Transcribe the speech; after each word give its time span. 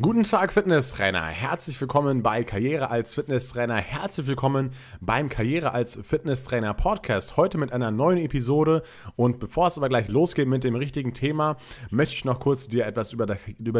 Guten 0.00 0.22
Tag, 0.22 0.54
Fitnesstrainer. 0.54 1.26
Herzlich 1.26 1.78
willkommen 1.78 2.22
bei 2.22 2.44
Karriere 2.44 2.90
als 2.90 3.14
Fitnesstrainer. 3.14 3.76
Herzlich 3.76 4.26
willkommen 4.26 4.70
beim 5.02 5.28
Karriere 5.28 5.72
als 5.72 6.00
Fitnesstrainer 6.02 6.72
Podcast. 6.72 7.36
Heute 7.36 7.58
mit 7.58 7.74
einer 7.74 7.90
neuen 7.90 8.16
Episode. 8.16 8.82
Und 9.16 9.38
bevor 9.38 9.66
es 9.66 9.76
aber 9.76 9.90
gleich 9.90 10.08
losgeht 10.08 10.48
mit 10.48 10.64
dem 10.64 10.76
richtigen 10.76 11.12
Thema, 11.12 11.58
möchte 11.90 12.14
ich 12.14 12.24
noch 12.24 12.40
kurz 12.40 12.68
dir 12.68 12.86
etwas 12.86 13.12
über, 13.12 13.26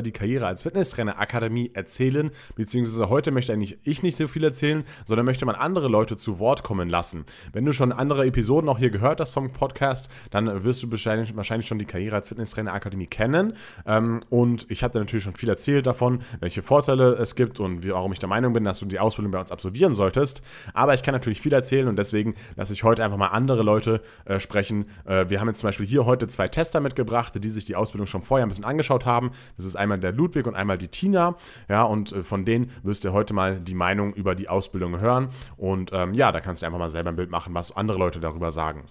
die 0.02 0.12
Karriere 0.12 0.46
als 0.46 0.64
Fitnesstrainer 0.64 1.18
Akademie 1.18 1.70
erzählen. 1.72 2.30
Beziehungsweise 2.56 3.08
heute 3.08 3.30
möchte 3.30 3.54
eigentlich 3.54 3.78
ich 3.82 4.02
nicht 4.02 4.18
so 4.18 4.28
viel 4.28 4.44
erzählen, 4.44 4.84
sondern 5.06 5.24
möchte 5.24 5.46
man 5.46 5.54
andere 5.54 5.88
Leute 5.88 6.18
zu 6.18 6.38
Wort 6.38 6.62
kommen 6.62 6.90
lassen. 6.90 7.24
Wenn 7.54 7.64
du 7.64 7.72
schon 7.72 7.90
andere 7.90 8.26
Episoden 8.26 8.68
auch 8.68 8.78
hier 8.78 8.90
gehört 8.90 9.18
hast 9.18 9.30
vom 9.30 9.50
Podcast, 9.50 10.10
dann 10.30 10.62
wirst 10.62 10.82
du 10.82 10.90
wahrscheinlich, 10.90 11.66
schon 11.66 11.78
die 11.78 11.86
Karriere 11.86 12.16
als 12.16 12.28
Fitnesstrainer 12.28 12.74
Akademie 12.74 13.06
kennen. 13.06 13.54
Ähm, 13.86 14.20
und 14.28 14.70
ich 14.70 14.84
habe 14.84 14.92
dir 14.92 14.98
natürlich 14.98 15.24
schon 15.24 15.36
viel 15.36 15.48
erzählt 15.48 15.86
davon 15.86 16.01
davon, 16.02 16.22
welche 16.40 16.62
Vorteile 16.62 17.12
es 17.12 17.36
gibt 17.36 17.60
und 17.60 17.88
warum 17.88 18.12
ich 18.12 18.18
der 18.18 18.28
Meinung 18.28 18.52
bin, 18.52 18.64
dass 18.64 18.80
du 18.80 18.86
die 18.86 18.98
Ausbildung 18.98 19.30
bei 19.30 19.38
uns 19.38 19.52
absolvieren 19.52 19.94
solltest. 19.94 20.42
Aber 20.74 20.94
ich 20.94 21.02
kann 21.02 21.12
natürlich 21.12 21.40
viel 21.40 21.52
erzählen 21.52 21.86
und 21.88 21.96
deswegen 21.96 22.34
lasse 22.56 22.72
ich 22.72 22.82
heute 22.82 23.04
einfach 23.04 23.16
mal 23.16 23.28
andere 23.28 23.62
Leute 23.62 24.02
äh, 24.24 24.40
sprechen. 24.40 24.86
Äh, 25.04 25.28
wir 25.28 25.40
haben 25.40 25.48
jetzt 25.48 25.60
zum 25.60 25.68
Beispiel 25.68 25.86
hier 25.86 26.04
heute 26.04 26.26
zwei 26.26 26.48
Tester 26.48 26.80
mitgebracht, 26.80 27.32
die 27.36 27.50
sich 27.50 27.64
die 27.64 27.76
Ausbildung 27.76 28.06
schon 28.06 28.22
vorher 28.22 28.44
ein 28.44 28.48
bisschen 28.48 28.64
angeschaut 28.64 29.06
haben. 29.06 29.30
Das 29.56 29.64
ist 29.64 29.76
einmal 29.76 30.00
der 30.00 30.12
Ludwig 30.12 30.46
und 30.46 30.56
einmal 30.56 30.78
die 30.78 30.88
Tina. 30.88 31.36
Ja, 31.68 31.84
und 31.84 32.12
äh, 32.12 32.22
von 32.22 32.44
denen 32.44 32.70
wirst 32.82 33.04
du 33.04 33.12
heute 33.12 33.32
mal 33.34 33.60
die 33.60 33.74
Meinung 33.74 34.12
über 34.14 34.34
die 34.34 34.48
Ausbildung 34.48 35.00
hören. 35.00 35.28
Und 35.56 35.90
ähm, 35.92 36.14
ja, 36.14 36.32
da 36.32 36.40
kannst 36.40 36.62
du 36.62 36.66
einfach 36.66 36.78
mal 36.78 36.90
selber 36.90 37.10
ein 37.10 37.16
Bild 37.16 37.30
machen, 37.30 37.54
was 37.54 37.76
andere 37.76 37.98
Leute 37.98 38.18
darüber 38.18 38.50
sagen. 38.50 38.88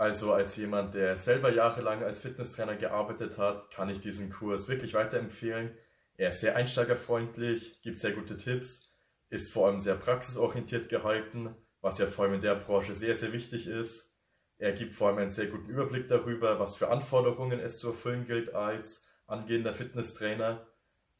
Also 0.00 0.32
als 0.32 0.56
jemand, 0.56 0.94
der 0.94 1.16
selber 1.16 1.52
jahrelang 1.52 2.04
als 2.04 2.20
Fitnesstrainer 2.20 2.76
gearbeitet 2.76 3.36
hat, 3.36 3.72
kann 3.72 3.88
ich 3.88 3.98
diesen 3.98 4.30
Kurs 4.30 4.68
wirklich 4.68 4.94
weiterempfehlen. 4.94 5.72
Er 6.18 6.30
ist 6.30 6.40
sehr 6.40 6.56
einsteigerfreundlich, 6.56 7.80
gibt 7.80 8.00
sehr 8.00 8.10
gute 8.10 8.36
Tipps, 8.36 8.92
ist 9.30 9.52
vor 9.52 9.68
allem 9.68 9.78
sehr 9.78 9.94
praxisorientiert 9.94 10.88
gehalten, 10.88 11.54
was 11.80 11.98
ja 11.98 12.06
vor 12.06 12.24
allem 12.24 12.34
in 12.34 12.40
der 12.40 12.56
Branche 12.56 12.92
sehr, 12.94 13.14
sehr 13.14 13.32
wichtig 13.32 13.68
ist. 13.68 14.18
Er 14.58 14.72
gibt 14.72 14.94
vor 14.94 15.08
allem 15.08 15.18
einen 15.18 15.30
sehr 15.30 15.46
guten 15.46 15.70
Überblick 15.70 16.08
darüber, 16.08 16.58
was 16.58 16.76
für 16.76 16.90
Anforderungen 16.90 17.60
es 17.60 17.78
zu 17.78 17.90
erfüllen 17.90 18.26
gilt 18.26 18.52
als 18.52 19.08
angehender 19.28 19.72
Fitnesstrainer, 19.74 20.66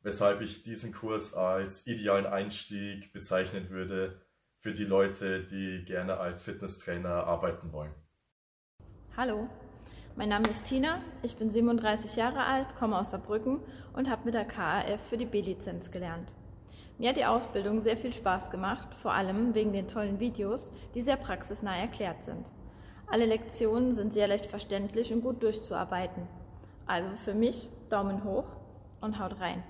weshalb 0.00 0.40
ich 0.40 0.64
diesen 0.64 0.92
Kurs 0.92 1.32
als 1.32 1.86
idealen 1.86 2.26
Einstieg 2.26 3.12
bezeichnen 3.12 3.70
würde 3.70 4.20
für 4.58 4.72
die 4.72 4.84
Leute, 4.84 5.44
die 5.44 5.84
gerne 5.84 6.16
als 6.16 6.42
Fitnesstrainer 6.42 7.24
arbeiten 7.24 7.70
wollen. 7.70 7.94
Hallo, 9.16 9.48
mein 10.18 10.30
Name 10.30 10.48
ist 10.48 10.64
Tina, 10.64 11.00
ich 11.22 11.36
bin 11.36 11.48
37 11.48 12.16
Jahre 12.16 12.42
alt, 12.44 12.74
komme 12.74 12.98
aus 12.98 13.12
Saarbrücken 13.12 13.60
und 13.92 14.10
habe 14.10 14.22
mit 14.24 14.34
der 14.34 14.44
KAF 14.44 15.00
für 15.00 15.16
die 15.16 15.26
B-Lizenz 15.26 15.92
gelernt. 15.92 16.32
Mir 16.98 17.10
hat 17.10 17.16
die 17.16 17.24
Ausbildung 17.24 17.80
sehr 17.80 17.96
viel 17.96 18.12
Spaß 18.12 18.50
gemacht, 18.50 18.96
vor 18.96 19.12
allem 19.12 19.54
wegen 19.54 19.72
den 19.72 19.86
tollen 19.86 20.18
Videos, 20.18 20.72
die 20.96 21.02
sehr 21.02 21.14
praxisnah 21.14 21.76
erklärt 21.76 22.24
sind. 22.24 22.50
Alle 23.06 23.26
Lektionen 23.26 23.92
sind 23.92 24.12
sehr 24.12 24.26
leicht 24.26 24.46
verständlich 24.46 25.12
und 25.12 25.22
gut 25.22 25.40
durchzuarbeiten. 25.40 26.26
Also 26.84 27.10
für 27.14 27.34
mich 27.34 27.68
Daumen 27.88 28.24
hoch 28.24 28.48
und 29.00 29.20
haut 29.20 29.38
rein. 29.40 29.62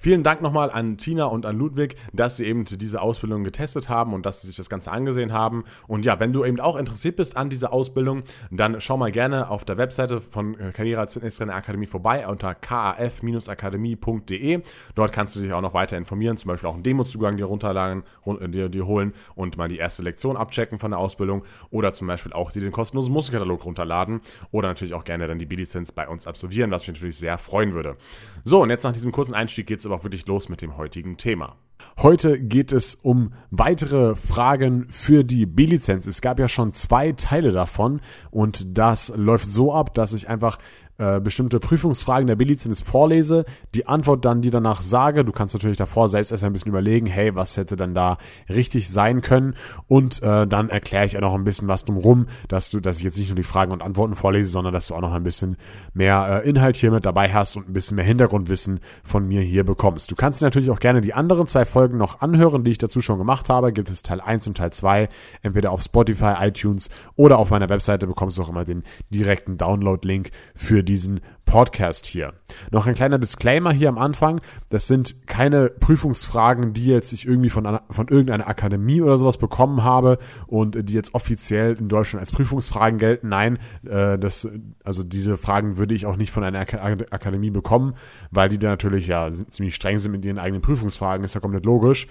Vielen 0.00 0.22
Dank 0.22 0.42
nochmal 0.42 0.70
an 0.70 0.96
Tina 0.96 1.24
und 1.24 1.44
an 1.44 1.58
Ludwig, 1.58 1.96
dass 2.12 2.36
sie 2.36 2.44
eben 2.44 2.64
diese 2.64 3.02
Ausbildung 3.02 3.42
getestet 3.42 3.88
haben 3.88 4.14
und 4.14 4.26
dass 4.26 4.42
sie 4.42 4.46
sich 4.46 4.54
das 4.54 4.70
Ganze 4.70 4.92
angesehen 4.92 5.32
haben. 5.32 5.64
Und 5.88 6.04
ja, 6.04 6.20
wenn 6.20 6.32
du 6.32 6.44
eben 6.44 6.60
auch 6.60 6.76
interessiert 6.76 7.16
bist 7.16 7.36
an 7.36 7.50
dieser 7.50 7.72
Ausbildung, 7.72 8.22
dann 8.52 8.80
schau 8.80 8.96
mal 8.96 9.10
gerne 9.10 9.50
auf 9.50 9.64
der 9.64 9.76
Webseite 9.76 10.20
von 10.20 10.56
äh, 10.56 10.70
Karriere 10.70 11.00
als 11.00 11.14
Fitnesstrainer 11.14 11.56
Akademie 11.56 11.86
vorbei 11.86 12.28
unter 12.28 12.54
kaf-akademie.de. 12.54 14.62
Dort 14.94 15.12
kannst 15.12 15.34
du 15.34 15.40
dich 15.40 15.52
auch 15.52 15.62
noch 15.62 15.74
weiter 15.74 15.96
informieren, 15.96 16.36
zum 16.36 16.50
Beispiel 16.50 16.68
auch 16.68 16.74
einen 16.74 16.84
Demozugang 16.84 17.36
dir 17.36 17.46
runterladen, 17.46 18.04
äh, 18.24 18.48
dir, 18.48 18.68
dir 18.68 18.86
holen 18.86 19.14
und 19.34 19.56
mal 19.56 19.66
die 19.66 19.78
erste 19.78 20.04
Lektion 20.04 20.36
abchecken 20.36 20.78
von 20.78 20.92
der 20.92 21.00
Ausbildung 21.00 21.42
oder 21.70 21.92
zum 21.92 22.06
Beispiel 22.06 22.32
auch 22.32 22.52
dir 22.52 22.62
den 22.62 22.70
kostenlosen 22.70 23.12
Musterkatalog 23.12 23.64
runterladen 23.64 24.20
oder 24.52 24.68
natürlich 24.68 24.94
auch 24.94 25.02
gerne 25.02 25.26
dann 25.26 25.40
die 25.40 25.46
B-Lizenz 25.46 25.90
bei 25.90 26.06
uns 26.06 26.28
absolvieren, 26.28 26.70
was 26.70 26.82
mich 26.82 26.90
natürlich 26.94 27.18
sehr 27.18 27.36
freuen 27.36 27.74
würde. 27.74 27.96
So, 28.44 28.62
und 28.62 28.70
jetzt 28.70 28.84
nach 28.84 28.92
diesem 28.92 29.10
kurzen 29.10 29.34
Einstieg 29.34 29.66
geht 29.66 29.80
es 29.80 29.87
aber 29.88 29.96
auch 29.96 30.04
wirklich 30.04 30.26
los 30.26 30.48
mit 30.48 30.62
dem 30.62 30.76
heutigen 30.76 31.16
Thema. 31.16 31.56
Heute 32.00 32.40
geht 32.40 32.72
es 32.72 32.94
um 32.94 33.32
weitere 33.50 34.14
Fragen 34.14 34.86
für 34.88 35.24
die 35.24 35.46
B-Lizenz. 35.46 36.06
Es 36.06 36.20
gab 36.20 36.38
ja 36.38 36.48
schon 36.48 36.72
zwei 36.72 37.12
Teile 37.12 37.52
davon 37.52 38.00
und 38.30 38.78
das 38.78 39.12
läuft 39.16 39.48
so 39.48 39.72
ab, 39.72 39.94
dass 39.94 40.12
ich 40.12 40.28
einfach 40.28 40.58
äh, 40.98 41.20
bestimmte 41.20 41.60
Prüfungsfragen 41.60 42.26
der 42.26 42.34
B-Lizenz 42.34 42.80
vorlese, 42.80 43.44
die 43.74 43.86
Antwort 43.86 44.24
dann, 44.24 44.42
die 44.42 44.50
danach 44.50 44.82
sage. 44.82 45.24
Du 45.24 45.30
kannst 45.30 45.54
natürlich 45.54 45.76
davor 45.76 46.08
selbst 46.08 46.32
erst 46.32 46.42
ein 46.42 46.52
bisschen 46.52 46.70
überlegen, 46.70 47.06
hey, 47.06 47.36
was 47.36 47.56
hätte 47.56 47.76
dann 47.76 47.94
da 47.94 48.18
richtig 48.48 48.90
sein 48.90 49.20
können? 49.20 49.54
Und 49.86 50.20
äh, 50.24 50.48
dann 50.48 50.70
erkläre 50.70 51.06
ich 51.06 51.16
auch 51.16 51.20
noch 51.20 51.34
ein 51.34 51.44
bisschen 51.44 51.68
was 51.68 51.84
drumrum, 51.84 52.26
dass 52.48 52.70
du, 52.70 52.80
dass 52.80 52.98
ich 52.98 53.04
jetzt 53.04 53.16
nicht 53.16 53.28
nur 53.28 53.36
die 53.36 53.44
Fragen 53.44 53.70
und 53.70 53.80
Antworten 53.80 54.16
vorlese, 54.16 54.50
sondern 54.50 54.72
dass 54.72 54.88
du 54.88 54.96
auch 54.96 55.00
noch 55.00 55.12
ein 55.12 55.22
bisschen 55.22 55.56
mehr 55.94 56.42
äh, 56.44 56.48
Inhalt 56.48 56.76
hier 56.76 56.90
mit 56.90 57.06
dabei 57.06 57.32
hast 57.32 57.56
und 57.56 57.68
ein 57.68 57.72
bisschen 57.72 57.94
mehr 57.94 58.04
Hintergrundwissen 58.04 58.80
von 59.04 59.24
mir 59.24 59.40
hier 59.40 59.62
bekommst. 59.62 60.10
Du 60.10 60.16
kannst 60.16 60.42
natürlich 60.42 60.70
auch 60.70 60.80
gerne 60.80 61.00
die 61.00 61.14
anderen 61.14 61.46
zwei 61.46 61.64
Folgen 61.68 61.98
noch 61.98 62.20
anhören, 62.20 62.64
die 62.64 62.72
ich 62.72 62.78
dazu 62.78 63.00
schon 63.00 63.18
gemacht 63.18 63.48
habe. 63.48 63.72
Gibt 63.72 63.90
es 63.90 64.02
Teil 64.02 64.20
1 64.20 64.46
und 64.48 64.56
Teil 64.56 64.72
2, 64.72 65.08
entweder 65.42 65.70
auf 65.70 65.82
Spotify, 65.82 66.34
iTunes 66.40 66.88
oder 67.14 67.38
auf 67.38 67.50
meiner 67.50 67.68
Webseite 67.68 68.06
bekommst 68.06 68.38
du 68.38 68.42
auch 68.42 68.48
immer 68.48 68.64
den 68.64 68.82
direkten 69.10 69.56
Download-Link 69.56 70.30
für 70.54 70.82
diesen 70.82 71.20
Podcast 71.48 72.04
hier. 72.04 72.34
Noch 72.70 72.86
ein 72.86 72.92
kleiner 72.92 73.18
Disclaimer 73.18 73.72
hier 73.72 73.88
am 73.88 73.96
Anfang. 73.96 74.40
Das 74.68 74.86
sind 74.86 75.26
keine 75.26 75.70
Prüfungsfragen, 75.70 76.74
die 76.74 76.86
jetzt 76.86 77.12
ich 77.14 77.26
irgendwie 77.26 77.48
von, 77.48 77.66
einer, 77.66 77.82
von 77.88 78.06
irgendeiner 78.08 78.46
Akademie 78.46 79.00
oder 79.00 79.16
sowas 79.16 79.38
bekommen 79.38 79.82
habe 79.82 80.18
und 80.46 80.88
die 80.88 80.92
jetzt 80.92 81.14
offiziell 81.14 81.74
in 81.76 81.88
Deutschland 81.88 82.20
als 82.20 82.32
Prüfungsfragen 82.32 82.98
gelten. 82.98 83.30
Nein, 83.30 83.58
äh, 83.88 84.18
das, 84.18 84.46
also 84.84 85.02
diese 85.02 85.38
Fragen 85.38 85.78
würde 85.78 85.94
ich 85.94 86.04
auch 86.04 86.16
nicht 86.16 86.32
von 86.32 86.44
einer 86.44 86.60
Akademie 86.60 87.50
bekommen, 87.50 87.94
weil 88.30 88.50
die 88.50 88.58
da 88.58 88.68
natürlich 88.68 89.06
ja 89.06 89.30
ziemlich 89.30 89.74
streng 89.74 89.98
sind 89.98 90.12
mit 90.12 90.24
ihren 90.26 90.38
eigenen 90.38 90.60
Prüfungsfragen, 90.60 91.24
ist 91.24 91.34
ja 91.34 91.40
komplett 91.40 91.64
logisch 91.64 92.08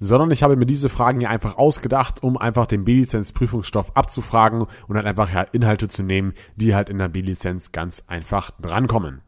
sondern 0.00 0.30
ich 0.30 0.42
habe 0.42 0.56
mir 0.56 0.66
diese 0.66 0.88
Fragen 0.88 1.20
hier 1.20 1.30
einfach 1.30 1.56
ausgedacht, 1.56 2.22
um 2.22 2.36
einfach 2.36 2.66
den 2.66 2.84
B-Lizenz-Prüfungsstoff 2.84 3.96
abzufragen 3.96 4.62
und 4.62 4.94
dann 4.94 5.06
einfach 5.06 5.32
ja 5.32 5.42
Inhalte 5.42 5.88
zu 5.88 6.02
nehmen, 6.02 6.34
die 6.56 6.74
halt 6.74 6.88
in 6.88 6.98
der 6.98 7.08
B-Lizenz 7.08 7.72
ganz 7.72 8.04
einfach 8.06 8.52
drankommen. 8.60 9.22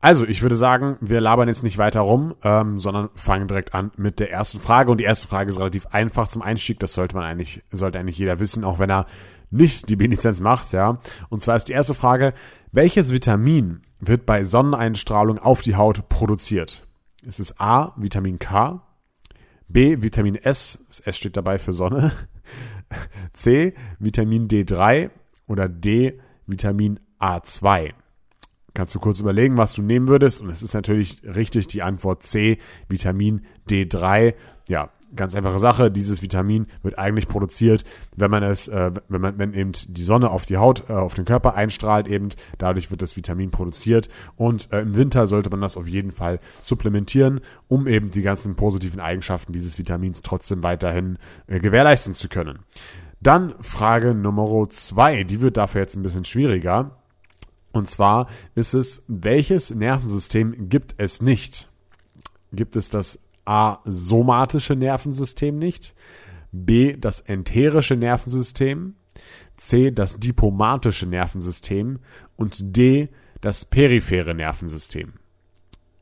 Also, 0.00 0.24
ich 0.24 0.42
würde 0.42 0.54
sagen, 0.54 0.96
wir 1.00 1.20
labern 1.20 1.48
jetzt 1.48 1.64
nicht 1.64 1.76
weiter 1.76 2.00
rum, 2.00 2.34
ähm, 2.44 2.78
sondern 2.78 3.08
fangen 3.14 3.48
direkt 3.48 3.74
an 3.74 3.90
mit 3.96 4.20
der 4.20 4.30
ersten 4.30 4.60
Frage. 4.60 4.92
Und 4.92 4.98
die 4.98 5.04
erste 5.04 5.26
Frage 5.26 5.50
ist 5.50 5.58
relativ 5.58 5.86
einfach 5.86 6.28
zum 6.28 6.40
Einstieg. 6.40 6.78
Das 6.78 6.92
sollte 6.92 7.16
man 7.16 7.24
eigentlich, 7.24 7.64
sollte 7.72 7.98
eigentlich 7.98 8.18
jeder 8.18 8.38
wissen, 8.38 8.62
auch 8.62 8.78
wenn 8.78 8.90
er 8.90 9.06
nicht 9.50 9.88
die 9.88 9.96
B-Lizenz 9.96 10.40
macht, 10.40 10.72
ja. 10.72 10.98
Und 11.30 11.40
zwar 11.40 11.56
ist 11.56 11.68
die 11.68 11.72
erste 11.72 11.94
Frage, 11.94 12.32
welches 12.70 13.12
Vitamin 13.12 13.82
wird 13.98 14.26
bei 14.26 14.44
Sonneneinstrahlung 14.44 15.38
auf 15.38 15.62
die 15.62 15.74
Haut 15.74 16.08
produziert? 16.08 16.86
Ist 17.22 17.40
es 17.40 17.58
A, 17.58 17.92
Vitamin 17.96 18.38
K, 18.38 18.80
B, 19.68 20.02
Vitamin 20.02 20.34
S, 20.34 20.78
das 20.86 21.00
S 21.00 21.16
steht 21.16 21.36
dabei 21.36 21.58
für 21.58 21.72
Sonne. 21.72 22.12
C, 23.32 23.74
Vitamin 23.98 24.48
D3 24.48 25.10
oder 25.46 25.68
D, 25.68 26.18
Vitamin 26.46 27.00
A2. 27.20 27.92
Kannst 28.74 28.94
du 28.94 29.00
kurz 29.00 29.20
überlegen, 29.20 29.56
was 29.56 29.72
du 29.72 29.82
nehmen 29.82 30.08
würdest? 30.08 30.40
Und 30.40 30.50
es 30.50 30.62
ist 30.62 30.74
natürlich 30.74 31.22
richtig 31.24 31.66
die 31.66 31.82
Antwort 31.82 32.22
C, 32.22 32.58
Vitamin 32.88 33.44
D3. 33.68 34.34
Ja, 34.68 34.90
ganz 35.14 35.34
einfache 35.34 35.58
Sache. 35.58 35.90
Dieses 35.90 36.22
Vitamin 36.22 36.66
wird 36.82 36.98
eigentlich 36.98 37.28
produziert, 37.28 37.84
wenn 38.16 38.30
man 38.30 38.42
es, 38.42 38.68
äh, 38.68 38.92
wenn 39.08 39.20
man, 39.20 39.38
wenn 39.38 39.54
eben 39.54 39.72
die 39.72 40.02
Sonne 40.02 40.30
auf 40.30 40.46
die 40.46 40.56
Haut, 40.56 40.88
äh, 40.88 40.92
auf 40.92 41.14
den 41.14 41.24
Körper 41.24 41.54
einstrahlt, 41.54 42.08
eben 42.08 42.28
dadurch 42.58 42.90
wird 42.90 43.02
das 43.02 43.16
Vitamin 43.16 43.50
produziert. 43.50 44.08
Und 44.36 44.72
äh, 44.72 44.80
im 44.80 44.94
Winter 44.94 45.26
sollte 45.26 45.50
man 45.50 45.60
das 45.60 45.76
auf 45.76 45.88
jeden 45.88 46.12
Fall 46.12 46.40
supplementieren, 46.60 47.40
um 47.68 47.86
eben 47.86 48.10
die 48.10 48.22
ganzen 48.22 48.54
positiven 48.54 49.00
Eigenschaften 49.00 49.52
dieses 49.52 49.78
Vitamins 49.78 50.22
trotzdem 50.22 50.62
weiterhin 50.62 51.18
äh, 51.46 51.60
gewährleisten 51.60 52.14
zu 52.14 52.28
können. 52.28 52.60
Dann 53.20 53.54
Frage 53.60 54.14
Nummer 54.14 54.68
zwei, 54.70 55.24
die 55.24 55.40
wird 55.40 55.56
dafür 55.56 55.80
jetzt 55.80 55.96
ein 55.96 56.02
bisschen 56.02 56.24
schwieriger. 56.24 56.92
Und 57.72 57.88
zwar 57.88 58.28
ist 58.54 58.74
es, 58.74 59.02
welches 59.08 59.74
Nervensystem 59.74 60.68
gibt 60.68 60.94
es 60.98 61.20
nicht? 61.20 61.68
Gibt 62.52 62.76
es 62.76 62.90
das 62.90 63.18
A. 63.48 63.80
somatische 63.84 64.76
Nervensystem 64.76 65.58
nicht, 65.58 65.94
B. 66.52 66.96
das 66.98 67.22
enterische 67.22 67.96
Nervensystem, 67.96 68.94
C. 69.56 69.90
das 69.90 70.20
diplomatische 70.20 71.06
Nervensystem 71.06 72.00
und 72.36 72.76
D. 72.76 73.08
das 73.40 73.64
periphere 73.64 74.34
Nervensystem. 74.34 75.14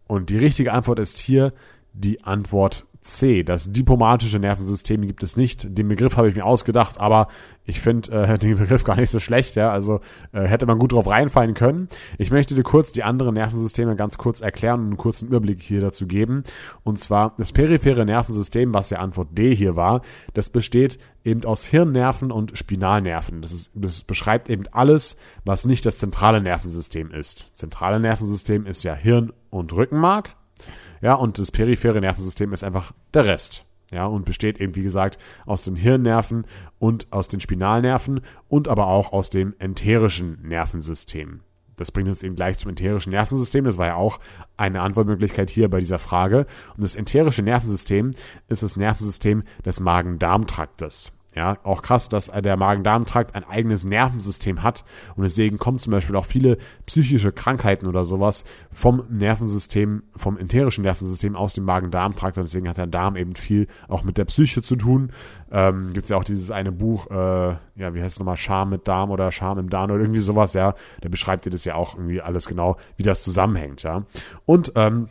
Und 0.08 0.30
die 0.30 0.38
richtige 0.38 0.72
Antwort 0.72 0.98
ist 0.98 1.18
hier 1.18 1.52
die 1.96 2.24
Antwort 2.24 2.86
C. 3.06 3.44
Das 3.44 3.72
diplomatische 3.72 4.38
Nervensystem 4.38 5.06
gibt 5.06 5.22
es 5.22 5.36
nicht. 5.36 5.78
Den 5.78 5.88
Begriff 5.88 6.16
habe 6.16 6.28
ich 6.28 6.34
mir 6.34 6.44
ausgedacht, 6.44 7.00
aber 7.00 7.28
ich 7.64 7.80
finde 7.80 8.12
äh, 8.12 8.38
den 8.38 8.58
Begriff 8.58 8.84
gar 8.84 8.96
nicht 8.96 9.10
so 9.10 9.20
schlecht. 9.20 9.56
Ja? 9.56 9.70
Also 9.70 10.00
äh, 10.32 10.42
hätte 10.42 10.66
man 10.66 10.78
gut 10.78 10.92
drauf 10.92 11.08
reinfallen 11.08 11.54
können. 11.54 11.88
Ich 12.18 12.30
möchte 12.30 12.54
dir 12.54 12.62
kurz 12.62 12.92
die 12.92 13.04
anderen 13.04 13.34
Nervensysteme 13.34 13.96
ganz 13.96 14.18
kurz 14.18 14.40
erklären 14.40 14.80
und 14.80 14.86
einen 14.86 14.96
kurzen 14.96 15.28
Überblick 15.28 15.62
hier 15.62 15.80
dazu 15.80 16.06
geben. 16.06 16.42
Und 16.82 16.98
zwar 16.98 17.34
das 17.38 17.52
periphere 17.52 18.04
Nervensystem, 18.04 18.74
was 18.74 18.90
ja 18.90 18.98
Antwort 18.98 19.28
D 19.38 19.54
hier 19.54 19.76
war, 19.76 20.02
das 20.34 20.50
besteht 20.50 20.98
eben 21.24 21.44
aus 21.44 21.64
Hirnnerven 21.64 22.30
und 22.30 22.56
Spinalnerven. 22.58 23.42
Das, 23.42 23.52
ist, 23.52 23.70
das 23.74 24.02
beschreibt 24.02 24.50
eben 24.50 24.64
alles, 24.72 25.16
was 25.44 25.64
nicht 25.64 25.86
das 25.86 25.98
zentrale 25.98 26.40
Nervensystem 26.40 27.10
ist. 27.12 27.50
Zentrale 27.54 28.00
Nervensystem 28.00 28.66
ist 28.66 28.82
ja 28.82 28.94
Hirn 28.94 29.32
und 29.50 29.72
Rückenmark. 29.72 30.36
Ja, 31.00 31.14
und 31.14 31.38
das 31.38 31.50
periphere 31.50 32.00
Nervensystem 32.00 32.52
ist 32.52 32.64
einfach 32.64 32.92
der 33.14 33.26
Rest. 33.26 33.64
Ja, 33.92 34.06
und 34.06 34.24
besteht 34.24 34.60
eben, 34.60 34.74
wie 34.74 34.82
gesagt, 34.82 35.16
aus 35.44 35.62
den 35.62 35.76
Hirnnerven 35.76 36.44
und 36.78 37.06
aus 37.12 37.28
den 37.28 37.40
Spinalnerven 37.40 38.20
und 38.48 38.66
aber 38.66 38.88
auch 38.88 39.12
aus 39.12 39.30
dem 39.30 39.54
enterischen 39.58 40.40
Nervensystem. 40.42 41.40
Das 41.76 41.92
bringt 41.92 42.08
uns 42.08 42.22
eben 42.22 42.34
gleich 42.34 42.58
zum 42.58 42.70
enterischen 42.70 43.10
Nervensystem. 43.10 43.64
Das 43.64 43.78
war 43.78 43.86
ja 43.86 43.94
auch 43.94 44.18
eine 44.56 44.80
Antwortmöglichkeit 44.80 45.50
hier 45.50 45.68
bei 45.68 45.78
dieser 45.78 45.98
Frage. 45.98 46.46
Und 46.74 46.82
das 46.82 46.96
enterische 46.96 47.42
Nervensystem 47.42 48.12
ist 48.48 48.62
das 48.62 48.76
Nervensystem 48.76 49.42
des 49.64 49.78
Magen-Darm-Traktes. 49.80 51.12
Ja, 51.36 51.58
auch 51.64 51.82
krass, 51.82 52.08
dass 52.08 52.28
der 52.28 52.56
Magen-Darm-Trakt 52.56 53.34
ein 53.34 53.44
eigenes 53.44 53.84
Nervensystem 53.84 54.62
hat 54.62 54.84
und 55.16 55.22
deswegen 55.22 55.58
kommen 55.58 55.78
zum 55.78 55.90
Beispiel 55.90 56.16
auch 56.16 56.24
viele 56.24 56.56
psychische 56.86 57.30
Krankheiten 57.30 57.86
oder 57.86 58.06
sowas 58.06 58.46
vom 58.72 59.02
Nervensystem, 59.10 60.04
vom 60.16 60.38
enterischen 60.38 60.80
Nervensystem 60.80 61.36
aus 61.36 61.52
dem 61.52 61.64
Magen-Darm-Trakt 61.64 62.38
und 62.38 62.44
deswegen 62.46 62.66
hat 62.70 62.78
der 62.78 62.86
Darm 62.86 63.16
eben 63.16 63.36
viel 63.36 63.66
auch 63.86 64.02
mit 64.02 64.16
der 64.16 64.24
Psyche 64.24 64.62
zu 64.62 64.76
tun. 64.76 65.12
Ähm, 65.50 65.92
Gibt 65.92 66.04
es 66.04 66.08
ja 66.08 66.16
auch 66.16 66.24
dieses 66.24 66.50
eine 66.50 66.72
Buch, 66.72 67.10
äh, 67.10 67.14
ja, 67.74 67.92
wie 67.92 68.00
heißt 68.00 68.14
es 68.14 68.18
nochmal, 68.18 68.38
Scham 68.38 68.70
mit 68.70 68.88
Darm 68.88 69.10
oder 69.10 69.30
Scham 69.30 69.58
im 69.58 69.68
Darm 69.68 69.90
oder 69.90 70.00
irgendwie 70.00 70.20
sowas, 70.20 70.54
ja, 70.54 70.74
da 71.02 71.10
beschreibt 71.10 71.44
ihr 71.44 71.52
das 71.52 71.66
ja 71.66 71.74
auch 71.74 71.96
irgendwie 71.96 72.22
alles 72.22 72.46
genau, 72.46 72.78
wie 72.96 73.02
das 73.02 73.22
zusammenhängt, 73.22 73.82
ja. 73.82 74.06
Und 74.46 74.72
ähm, 74.74 75.08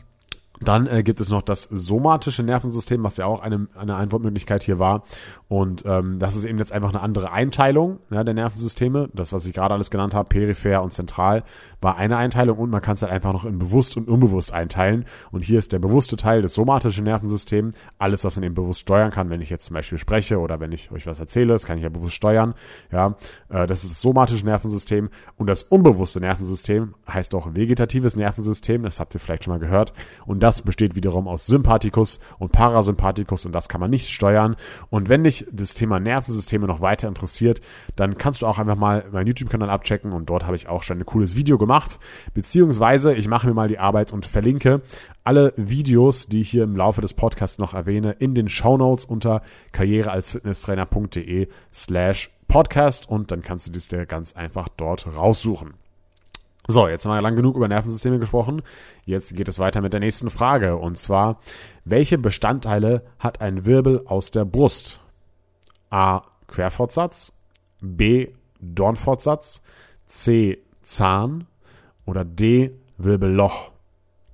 dann 0.61 0.87
äh, 0.87 1.03
gibt 1.03 1.19
es 1.19 1.29
noch 1.29 1.41
das 1.41 1.63
somatische 1.63 2.43
Nervensystem, 2.43 3.03
was 3.03 3.17
ja 3.17 3.25
auch 3.25 3.41
eine, 3.41 3.67
eine 3.75 3.95
Antwortmöglichkeit 3.95 4.63
hier 4.63 4.79
war. 4.79 5.03
Und 5.47 5.83
ähm, 5.85 6.17
das 6.17 6.35
ist 6.35 6.45
eben 6.45 6.57
jetzt 6.57 6.71
einfach 6.71 6.89
eine 6.89 7.01
andere 7.01 7.31
Einteilung 7.31 7.99
ja, 8.09 8.23
der 8.23 8.33
Nervensysteme. 8.33 9.09
Das, 9.13 9.31
was 9.31 9.45
ich 9.45 9.53
gerade 9.53 9.75
alles 9.75 9.91
genannt 9.91 10.15
habe, 10.15 10.27
peripher 10.27 10.81
und 10.81 10.91
zentral, 10.91 11.43
war 11.81 11.97
eine 11.97 12.17
Einteilung 12.17 12.57
und 12.57 12.71
man 12.71 12.81
kann 12.81 12.95
es 12.95 13.03
halt 13.03 13.11
einfach 13.11 13.31
noch 13.31 13.45
in 13.45 13.59
bewusst 13.59 13.95
und 13.95 14.07
unbewusst 14.07 14.53
einteilen. 14.53 15.05
Und 15.31 15.45
hier 15.45 15.59
ist 15.59 15.71
der 15.71 15.79
bewusste 15.79 16.17
Teil 16.17 16.41
des 16.41 16.53
somatischen 16.53 17.03
Nervensystems, 17.03 17.75
alles, 17.99 18.23
was 18.23 18.37
man 18.37 18.43
eben 18.43 18.55
bewusst 18.55 18.79
steuern 18.79 19.11
kann, 19.11 19.29
wenn 19.29 19.41
ich 19.41 19.51
jetzt 19.51 19.65
zum 19.65 19.75
Beispiel 19.75 19.99
spreche 19.99 20.39
oder 20.39 20.59
wenn 20.59 20.71
ich 20.71 20.91
euch 20.91 21.05
was 21.05 21.19
erzähle, 21.19 21.53
das 21.53 21.65
kann 21.65 21.77
ich 21.77 21.83
ja 21.83 21.89
bewusst 21.89 22.15
steuern. 22.15 22.55
Ja, 22.91 23.15
äh, 23.49 23.67
das 23.67 23.83
ist 23.83 23.91
das 23.91 24.01
somatische 24.01 24.45
Nervensystem 24.45 25.09
und 25.37 25.47
das 25.47 25.61
unbewusste 25.61 26.19
Nervensystem 26.21 26.95
heißt 27.07 27.35
auch 27.35 27.53
vegetatives 27.53 28.15
Nervensystem, 28.15 28.81
das 28.81 28.99
habt 28.99 29.13
ihr 29.13 29.19
vielleicht 29.19 29.43
schon 29.43 29.53
mal 29.53 29.59
gehört. 29.59 29.93
Und 30.25 30.41
das 30.41 30.63
besteht 30.63 30.95
wiederum 30.95 31.27
aus 31.27 31.45
Sympathikus 31.45 32.19
und 32.39 32.51
Parasympathikus 32.51 33.45
und 33.45 33.51
das 33.53 33.69
kann 33.69 33.81
man 33.81 33.91
nicht 33.91 34.09
steuern. 34.09 34.55
Und 34.89 35.07
wenn 35.07 35.23
das 35.51 35.73
Thema 35.73 35.99
Nervensysteme 35.99 36.67
noch 36.67 36.81
weiter 36.81 37.07
interessiert, 37.07 37.61
dann 37.95 38.17
kannst 38.17 38.41
du 38.41 38.47
auch 38.47 38.59
einfach 38.59 38.75
mal 38.75 39.05
meinen 39.11 39.27
YouTube-Kanal 39.27 39.69
abchecken 39.69 40.13
und 40.13 40.29
dort 40.29 40.45
habe 40.45 40.55
ich 40.55 40.67
auch 40.67 40.83
schon 40.83 40.99
ein 40.99 41.05
cooles 41.05 41.35
Video 41.35 41.57
gemacht. 41.57 41.99
Beziehungsweise 42.33 43.13
ich 43.13 43.27
mache 43.27 43.47
mir 43.47 43.53
mal 43.53 43.67
die 43.67 43.79
Arbeit 43.79 44.13
und 44.13 44.25
verlinke 44.25 44.81
alle 45.23 45.53
Videos, 45.55 46.27
die 46.27 46.41
ich 46.41 46.49
hier 46.49 46.63
im 46.63 46.75
Laufe 46.75 47.01
des 47.01 47.13
Podcasts 47.13 47.57
noch 47.57 47.73
erwähne, 47.73 48.11
in 48.13 48.35
den 48.35 48.49
Show 48.49 48.77
Notes 48.77 49.05
unter 49.05 49.41
karrierealsfitnesstrainer.de 49.71 51.47
slash 51.73 52.31
Podcast 52.47 53.09
und 53.09 53.31
dann 53.31 53.41
kannst 53.41 53.67
du 53.67 53.71
dies 53.71 53.87
dir 53.87 54.05
ganz 54.05 54.33
einfach 54.33 54.69
dort 54.69 55.07
raussuchen. 55.07 55.73
So, 56.67 56.87
jetzt 56.87 57.05
haben 57.05 57.13
wir 57.13 57.21
lang 57.21 57.35
genug 57.35 57.55
über 57.55 57.67
Nervensysteme 57.67 58.17
gesprochen. 58.17 58.63
Jetzt 59.05 59.35
geht 59.35 59.47
es 59.47 59.59
weiter 59.59 59.81
mit 59.81 59.93
der 59.93 59.99
nächsten 59.99 60.31
Frage. 60.31 60.77
Und 60.77 60.97
zwar, 60.97 61.39
welche 61.83 62.17
Bestandteile 62.17 63.03
hat 63.19 63.39
ein 63.41 63.65
Wirbel 63.65 64.01
aus 64.05 64.31
der 64.31 64.45
Brust? 64.45 64.99
A. 65.89 66.21
Querfortsatz, 66.47 67.33
B. 67.81 68.29
Dornfortsatz, 68.59 69.61
C. 70.07 70.59
Zahn 70.81 71.47
oder 72.05 72.23
D. 72.23 72.71
Wirbelloch. 72.97 73.71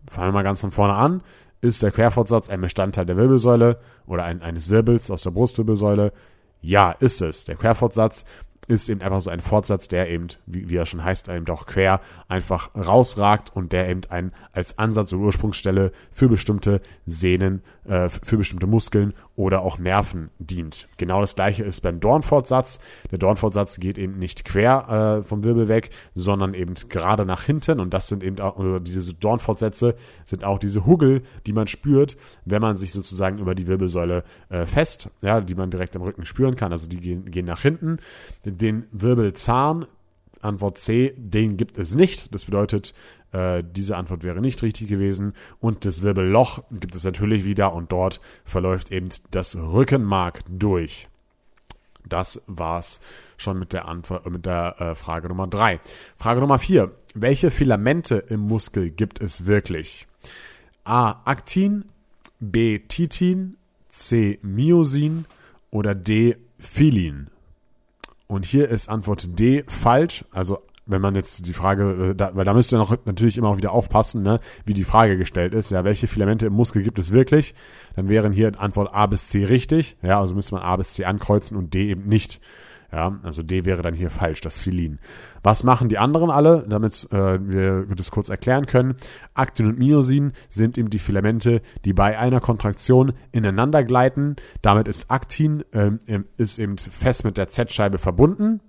Fangen 0.09 0.27
wir 0.27 0.33
mal 0.33 0.43
ganz 0.43 0.61
von 0.61 0.71
vorne 0.71 0.93
an. 0.93 1.21
Ist 1.61 1.83
der 1.83 1.91
Querfortsatz 1.91 2.49
ein 2.49 2.61
Bestandteil 2.61 3.05
der 3.05 3.17
Wirbelsäule 3.17 3.79
oder 4.07 4.23
ein, 4.23 4.41
eines 4.41 4.69
Wirbels 4.69 5.09
aus 5.11 5.23
der 5.23 5.31
Brustwirbelsäule? 5.31 6.11
Ja, 6.61 6.91
ist 6.91 7.21
es. 7.21 7.45
Der 7.45 7.55
Querfortsatz 7.55 8.25
ist 8.71 8.89
eben 8.89 9.01
einfach 9.01 9.21
so 9.21 9.29
ein 9.29 9.41
Fortsatz, 9.41 9.87
der 9.87 10.09
eben, 10.09 10.27
wie, 10.45 10.69
wie 10.69 10.75
er 10.75 10.85
schon 10.85 11.03
heißt, 11.03 11.29
eben 11.29 11.47
auch 11.49 11.65
quer 11.65 12.01
einfach 12.27 12.73
rausragt 12.75 13.55
und 13.55 13.71
der 13.73 13.89
eben 13.89 14.01
ein, 14.09 14.31
als 14.53 14.77
Ansatz 14.77 15.13
oder 15.13 15.23
Ursprungsstelle 15.23 15.91
für 16.11 16.29
bestimmte 16.29 16.81
Sehnen, 17.05 17.61
äh, 17.85 18.09
für 18.09 18.37
bestimmte 18.37 18.67
Muskeln 18.67 19.13
oder 19.35 19.61
auch 19.61 19.77
Nerven 19.77 20.29
dient. 20.39 20.87
Genau 20.97 21.21
das 21.21 21.35
gleiche 21.35 21.63
ist 21.63 21.81
beim 21.81 21.99
Dornfortsatz. 21.99 22.79
Der 23.11 23.17
Dornfortsatz 23.17 23.79
geht 23.79 23.97
eben 23.97 24.17
nicht 24.17 24.45
quer 24.45 25.19
äh, 25.19 25.23
vom 25.27 25.43
Wirbel 25.43 25.67
weg, 25.67 25.89
sondern 26.13 26.53
eben 26.53 26.73
gerade 26.89 27.25
nach 27.25 27.43
hinten 27.43 27.79
und 27.79 27.93
das 27.93 28.07
sind 28.07 28.23
eben 28.23 28.39
auch, 28.39 28.57
also 28.57 28.79
diese 28.79 29.13
Dornfortsätze 29.13 29.95
sind 30.25 30.43
auch 30.43 30.59
diese 30.59 30.85
Huggel, 30.85 31.23
die 31.45 31.53
man 31.53 31.67
spürt, 31.67 32.17
wenn 32.45 32.61
man 32.61 32.75
sich 32.75 32.91
sozusagen 32.91 33.37
über 33.39 33.55
die 33.55 33.67
Wirbelsäule 33.67 34.23
äh, 34.49 34.65
fest, 34.65 35.09
ja, 35.21 35.41
die 35.41 35.55
man 35.55 35.71
direkt 35.71 35.95
am 35.95 36.01
Rücken 36.01 36.25
spüren 36.25 36.55
kann. 36.55 36.71
Also 36.71 36.87
die 36.87 36.99
gehen, 36.99 37.25
gehen 37.25 37.45
nach 37.45 37.61
hinten 37.61 37.97
den 38.61 38.85
Wirbelzahn, 38.91 39.85
Antwort 40.41 40.77
C, 40.77 41.13
den 41.17 41.57
gibt 41.57 41.77
es 41.77 41.95
nicht. 41.95 42.33
Das 42.33 42.45
bedeutet, 42.45 42.93
äh, 43.31 43.63
diese 43.63 43.97
Antwort 43.97 44.23
wäre 44.23 44.41
nicht 44.41 44.61
richtig 44.63 44.87
gewesen. 44.87 45.33
Und 45.59 45.85
das 45.85 46.01
Wirbelloch 46.01 46.63
gibt 46.71 46.95
es 46.95 47.03
natürlich 47.03 47.45
wieder 47.45 47.73
und 47.73 47.91
dort 47.91 48.21
verläuft 48.45 48.91
eben 48.91 49.09
das 49.31 49.55
Rückenmark 49.55 50.41
durch. 50.49 51.07
Das 52.07 52.41
war's 52.47 52.99
schon 53.37 53.59
mit 53.59 53.73
der 53.73 53.87
Antwort, 53.87 54.29
mit 54.29 54.45
der 54.45 54.75
äh, 54.79 54.95
Frage 54.95 55.27
Nummer 55.27 55.47
drei. 55.47 55.79
Frage 56.17 56.41
Nummer 56.41 56.59
vier. 56.59 56.91
Welche 57.13 57.51
Filamente 57.51 58.15
im 58.15 58.41
Muskel 58.41 58.89
gibt 58.89 59.21
es 59.21 59.45
wirklich? 59.45 60.07
A. 60.83 61.21
Aktin, 61.25 61.85
B. 62.39 62.79
Titin, 62.79 63.57
C. 63.89 64.39
Myosin 64.41 65.25
oder 65.69 65.93
D. 65.93 66.37
Filin? 66.57 67.27
Und 68.31 68.45
hier 68.45 68.69
ist 68.69 68.87
Antwort 68.87 69.37
D 69.37 69.65
falsch. 69.67 70.23
Also 70.31 70.59
wenn 70.85 71.01
man 71.01 71.15
jetzt 71.15 71.47
die 71.47 71.53
Frage, 71.53 72.11
äh, 72.11 72.15
da, 72.15 72.31
weil 72.33 72.45
da 72.45 72.53
müsst 72.53 72.71
ihr 72.71 72.77
noch 72.77 72.95
natürlich 73.03 73.37
immer 73.37 73.49
auch 73.49 73.57
wieder 73.57 73.73
aufpassen, 73.73 74.23
ne, 74.23 74.39
wie 74.63 74.73
die 74.73 74.85
Frage 74.85 75.17
gestellt 75.17 75.53
ist. 75.53 75.69
Ja, 75.69 75.83
welche 75.83 76.07
Filamente 76.07 76.45
im 76.45 76.53
Muskel 76.53 76.81
gibt 76.81 76.97
es 76.97 77.11
wirklich? 77.11 77.53
Dann 77.97 78.07
wären 78.07 78.31
hier 78.31 78.53
Antwort 78.57 78.93
A 78.93 79.05
bis 79.07 79.27
C 79.27 79.43
richtig. 79.43 79.97
Ja, 80.01 80.21
also 80.21 80.33
müsste 80.33 80.55
man 80.55 80.63
A 80.63 80.77
bis 80.77 80.93
C 80.93 81.03
ankreuzen 81.03 81.57
und 81.57 81.73
D 81.73 81.89
eben 81.89 82.07
nicht. 82.07 82.39
Ja, 82.91 83.19
also 83.23 83.41
D 83.41 83.65
wäre 83.65 83.81
dann 83.81 83.93
hier 83.93 84.09
falsch, 84.09 84.41
das 84.41 84.57
Filin. 84.57 84.99
Was 85.43 85.63
machen 85.63 85.87
die 85.87 85.97
anderen 85.97 86.29
alle, 86.29 86.65
damit 86.67 87.07
äh, 87.11 87.39
wir 87.87 87.95
das 87.95 88.11
kurz 88.11 88.29
erklären 88.29 88.65
können? 88.65 88.95
Aktin 89.33 89.67
und 89.67 89.79
Myosin 89.79 90.33
sind 90.49 90.77
eben 90.77 90.89
die 90.89 90.99
Filamente, 90.99 91.61
die 91.85 91.93
bei 91.93 92.19
einer 92.19 92.41
Kontraktion 92.41 93.13
ineinander 93.31 93.83
gleiten. 93.83 94.35
Damit 94.61 94.87
ist 94.87 95.09
Aktin 95.09 95.63
äh, 95.71 95.91
ist 96.37 96.59
eben 96.59 96.77
fest 96.77 97.23
mit 97.23 97.37
der 97.37 97.47
Z-Scheibe 97.47 97.97
verbunden 97.97 98.59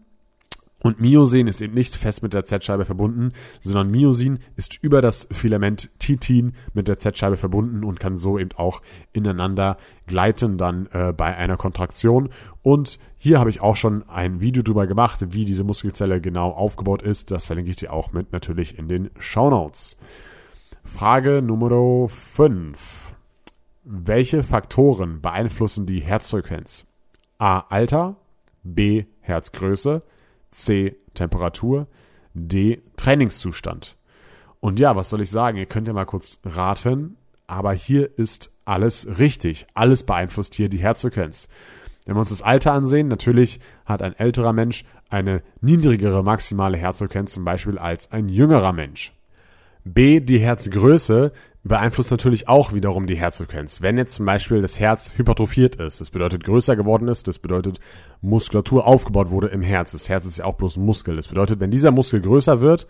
und 0.82 1.00
Myosin 1.00 1.46
ist 1.46 1.60
eben 1.60 1.74
nicht 1.74 1.94
fest 1.94 2.22
mit 2.22 2.34
der 2.34 2.44
Z-Scheibe 2.44 2.84
verbunden, 2.84 3.32
sondern 3.60 3.90
Myosin 3.90 4.40
ist 4.56 4.82
über 4.82 5.00
das 5.00 5.28
Filament 5.30 5.90
Titin 5.98 6.54
mit 6.74 6.88
der 6.88 6.98
Z-Scheibe 6.98 7.36
verbunden 7.36 7.84
und 7.84 8.00
kann 8.00 8.16
so 8.16 8.38
eben 8.38 8.52
auch 8.56 8.82
ineinander 9.12 9.76
gleiten 10.06 10.58
dann 10.58 10.88
äh, 10.92 11.12
bei 11.12 11.36
einer 11.36 11.56
Kontraktion. 11.56 12.30
Und 12.62 12.98
hier 13.16 13.38
habe 13.38 13.50
ich 13.50 13.60
auch 13.60 13.76
schon 13.76 14.08
ein 14.08 14.40
Video 14.40 14.62
drüber 14.62 14.86
gemacht, 14.88 15.20
wie 15.32 15.44
diese 15.44 15.62
Muskelzelle 15.62 16.20
genau 16.20 16.50
aufgebaut 16.50 17.02
ist. 17.02 17.30
Das 17.30 17.46
verlinke 17.46 17.70
ich 17.70 17.76
dir 17.76 17.92
auch 17.92 18.12
mit 18.12 18.32
natürlich 18.32 18.78
in 18.78 18.88
den 18.88 19.10
Show 19.18 19.50
Notes. 19.50 19.96
Frage 20.84 21.42
Nummer 21.42 22.08
5. 22.08 23.14
Welche 23.84 24.42
Faktoren 24.42 25.20
beeinflussen 25.20 25.86
die 25.86 26.00
Herzfrequenz? 26.00 26.86
A. 27.38 27.60
Alter, 27.68 28.16
B. 28.64 29.04
Herzgröße, 29.20 30.00
C. 30.52 30.96
Temperatur, 31.14 31.88
D. 32.34 32.82
Trainingszustand. 32.96 33.96
Und 34.60 34.78
ja, 34.78 34.94
was 34.94 35.10
soll 35.10 35.20
ich 35.20 35.30
sagen? 35.30 35.58
Ihr 35.58 35.66
könnt 35.66 35.88
ja 35.88 35.92
mal 35.92 36.06
kurz 36.06 36.38
raten, 36.44 37.16
aber 37.48 37.72
hier 37.72 38.16
ist 38.16 38.52
alles 38.64 39.18
richtig. 39.18 39.66
Alles 39.74 40.04
beeinflusst 40.04 40.54
hier 40.54 40.68
die 40.68 40.78
Herzfrequenz. 40.78 41.48
Wenn 42.06 42.14
wir 42.16 42.20
uns 42.20 42.30
das 42.30 42.42
Alter 42.42 42.72
ansehen, 42.72 43.08
natürlich 43.08 43.60
hat 43.84 44.02
ein 44.02 44.16
älterer 44.16 44.52
Mensch 44.52 44.84
eine 45.10 45.42
niedrigere 45.60 46.22
maximale 46.22 46.78
Herzfrequenz 46.78 47.32
zum 47.32 47.44
Beispiel 47.44 47.78
als 47.78 48.10
ein 48.12 48.28
jüngerer 48.28 48.72
Mensch. 48.72 49.12
B, 49.84 50.20
die 50.20 50.38
Herzgröße 50.38 51.32
beeinflusst 51.64 52.10
natürlich 52.10 52.48
auch 52.48 52.72
wiederum 52.72 53.06
die 53.06 53.16
Herzfrequenz. 53.16 53.82
Wenn 53.82 53.96
jetzt 53.96 54.14
zum 54.14 54.26
Beispiel 54.26 54.60
das 54.60 54.80
Herz 54.80 55.12
hypertrophiert 55.16 55.76
ist, 55.76 56.00
das 56.00 56.10
bedeutet 56.10 56.44
größer 56.44 56.74
geworden 56.74 57.08
ist, 57.08 57.28
das 57.28 57.38
bedeutet 57.38 57.78
Muskulatur 58.20 58.86
aufgebaut 58.86 59.30
wurde 59.30 59.48
im 59.48 59.62
Herz. 59.62 59.92
Das 59.92 60.08
Herz 60.08 60.26
ist 60.26 60.38
ja 60.38 60.44
auch 60.44 60.56
bloß 60.56 60.76
Muskel. 60.78 61.16
Das 61.16 61.28
bedeutet, 61.28 61.60
wenn 61.60 61.70
dieser 61.70 61.92
Muskel 61.92 62.20
größer 62.20 62.60
wird, 62.60 62.88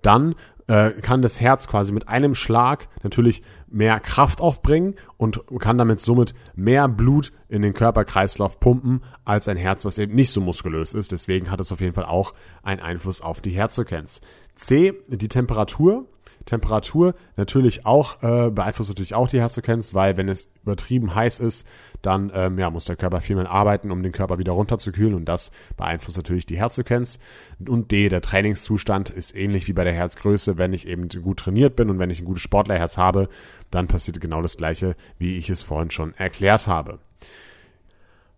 dann 0.00 0.34
äh, 0.66 0.90
kann 0.92 1.20
das 1.20 1.40
Herz 1.40 1.66
quasi 1.66 1.92
mit 1.92 2.08
einem 2.08 2.34
Schlag 2.34 2.88
natürlich 3.02 3.42
mehr 3.68 4.00
Kraft 4.00 4.40
aufbringen 4.40 4.94
und 5.18 5.42
kann 5.58 5.76
damit 5.76 6.00
somit 6.00 6.34
mehr 6.54 6.88
Blut 6.88 7.32
in 7.48 7.60
den 7.60 7.74
Körperkreislauf 7.74 8.58
pumpen 8.58 9.02
als 9.26 9.48
ein 9.48 9.58
Herz, 9.58 9.84
was 9.84 9.98
eben 9.98 10.14
nicht 10.14 10.30
so 10.30 10.40
muskulös 10.40 10.94
ist. 10.94 11.12
Deswegen 11.12 11.50
hat 11.50 11.60
es 11.60 11.72
auf 11.72 11.80
jeden 11.80 11.94
Fall 11.94 12.06
auch 12.06 12.32
einen 12.62 12.80
Einfluss 12.80 13.20
auf 13.20 13.42
die 13.42 13.50
Herzfrequenz. 13.50 14.22
C, 14.56 14.94
die 15.08 15.28
Temperatur. 15.28 16.06
Temperatur 16.44 17.14
natürlich 17.36 17.86
auch 17.86 18.22
äh, 18.22 18.50
beeinflusst 18.50 18.90
natürlich 18.90 19.14
auch 19.14 19.28
die 19.28 19.40
Herzfrequenz, 19.40 19.94
weil 19.94 20.16
wenn 20.16 20.28
es 20.28 20.48
übertrieben 20.62 21.14
heiß 21.14 21.40
ist, 21.40 21.66
dann 22.02 22.30
ähm, 22.34 22.58
ja, 22.58 22.70
muss 22.70 22.84
der 22.84 22.96
Körper 22.96 23.20
viel 23.20 23.36
mehr 23.36 23.50
arbeiten, 23.50 23.90
um 23.90 24.02
den 24.02 24.12
Körper 24.12 24.38
wieder 24.38 24.52
runterzukühlen 24.52 25.14
und 25.14 25.24
das 25.24 25.50
beeinflusst 25.76 26.18
natürlich 26.18 26.46
die 26.46 26.58
Herzfrequenz. 26.58 27.18
Und 27.66 27.92
D, 27.92 28.08
der 28.08 28.20
Trainingszustand 28.20 29.10
ist 29.10 29.34
ähnlich 29.34 29.68
wie 29.68 29.72
bei 29.72 29.84
der 29.84 29.94
Herzgröße. 29.94 30.58
Wenn 30.58 30.72
ich 30.72 30.86
eben 30.86 31.08
gut 31.08 31.38
trainiert 31.38 31.76
bin 31.76 31.90
und 31.90 31.98
wenn 31.98 32.10
ich 32.10 32.20
ein 32.20 32.26
gutes 32.26 32.42
Sportlerherz 32.42 32.98
habe, 32.98 33.28
dann 33.70 33.86
passiert 33.86 34.20
genau 34.20 34.42
das 34.42 34.56
gleiche, 34.56 34.96
wie 35.18 35.38
ich 35.38 35.48
es 35.48 35.62
vorhin 35.62 35.90
schon 35.90 36.14
erklärt 36.14 36.66
habe. 36.66 36.98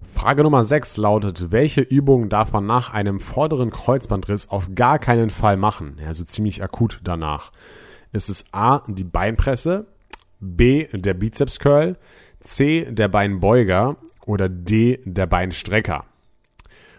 Frage 0.02 0.42
Nummer 0.42 0.62
6 0.62 0.96
lautet, 0.98 1.50
welche 1.52 1.80
Übung 1.80 2.28
darf 2.28 2.52
man 2.52 2.66
nach 2.66 2.92
einem 2.92 3.20
vorderen 3.20 3.70
Kreuzbandriss 3.70 4.48
auf 4.48 4.74
gar 4.74 4.98
keinen 4.98 5.30
Fall 5.30 5.56
machen? 5.56 5.98
Also 6.06 6.24
ziemlich 6.24 6.62
akut 6.62 7.00
danach 7.02 7.50
ist 8.16 8.28
es 8.28 8.44
A, 8.52 8.82
die 8.88 9.04
Beinpresse, 9.04 9.86
B, 10.40 10.86
der 10.92 11.14
Bizeps 11.14 11.58
Curl, 11.58 11.96
C, 12.40 12.86
der 12.90 13.08
Beinbeuger 13.08 13.96
oder 14.24 14.48
D, 14.48 15.00
der 15.04 15.26
Beinstrecker. 15.26 16.04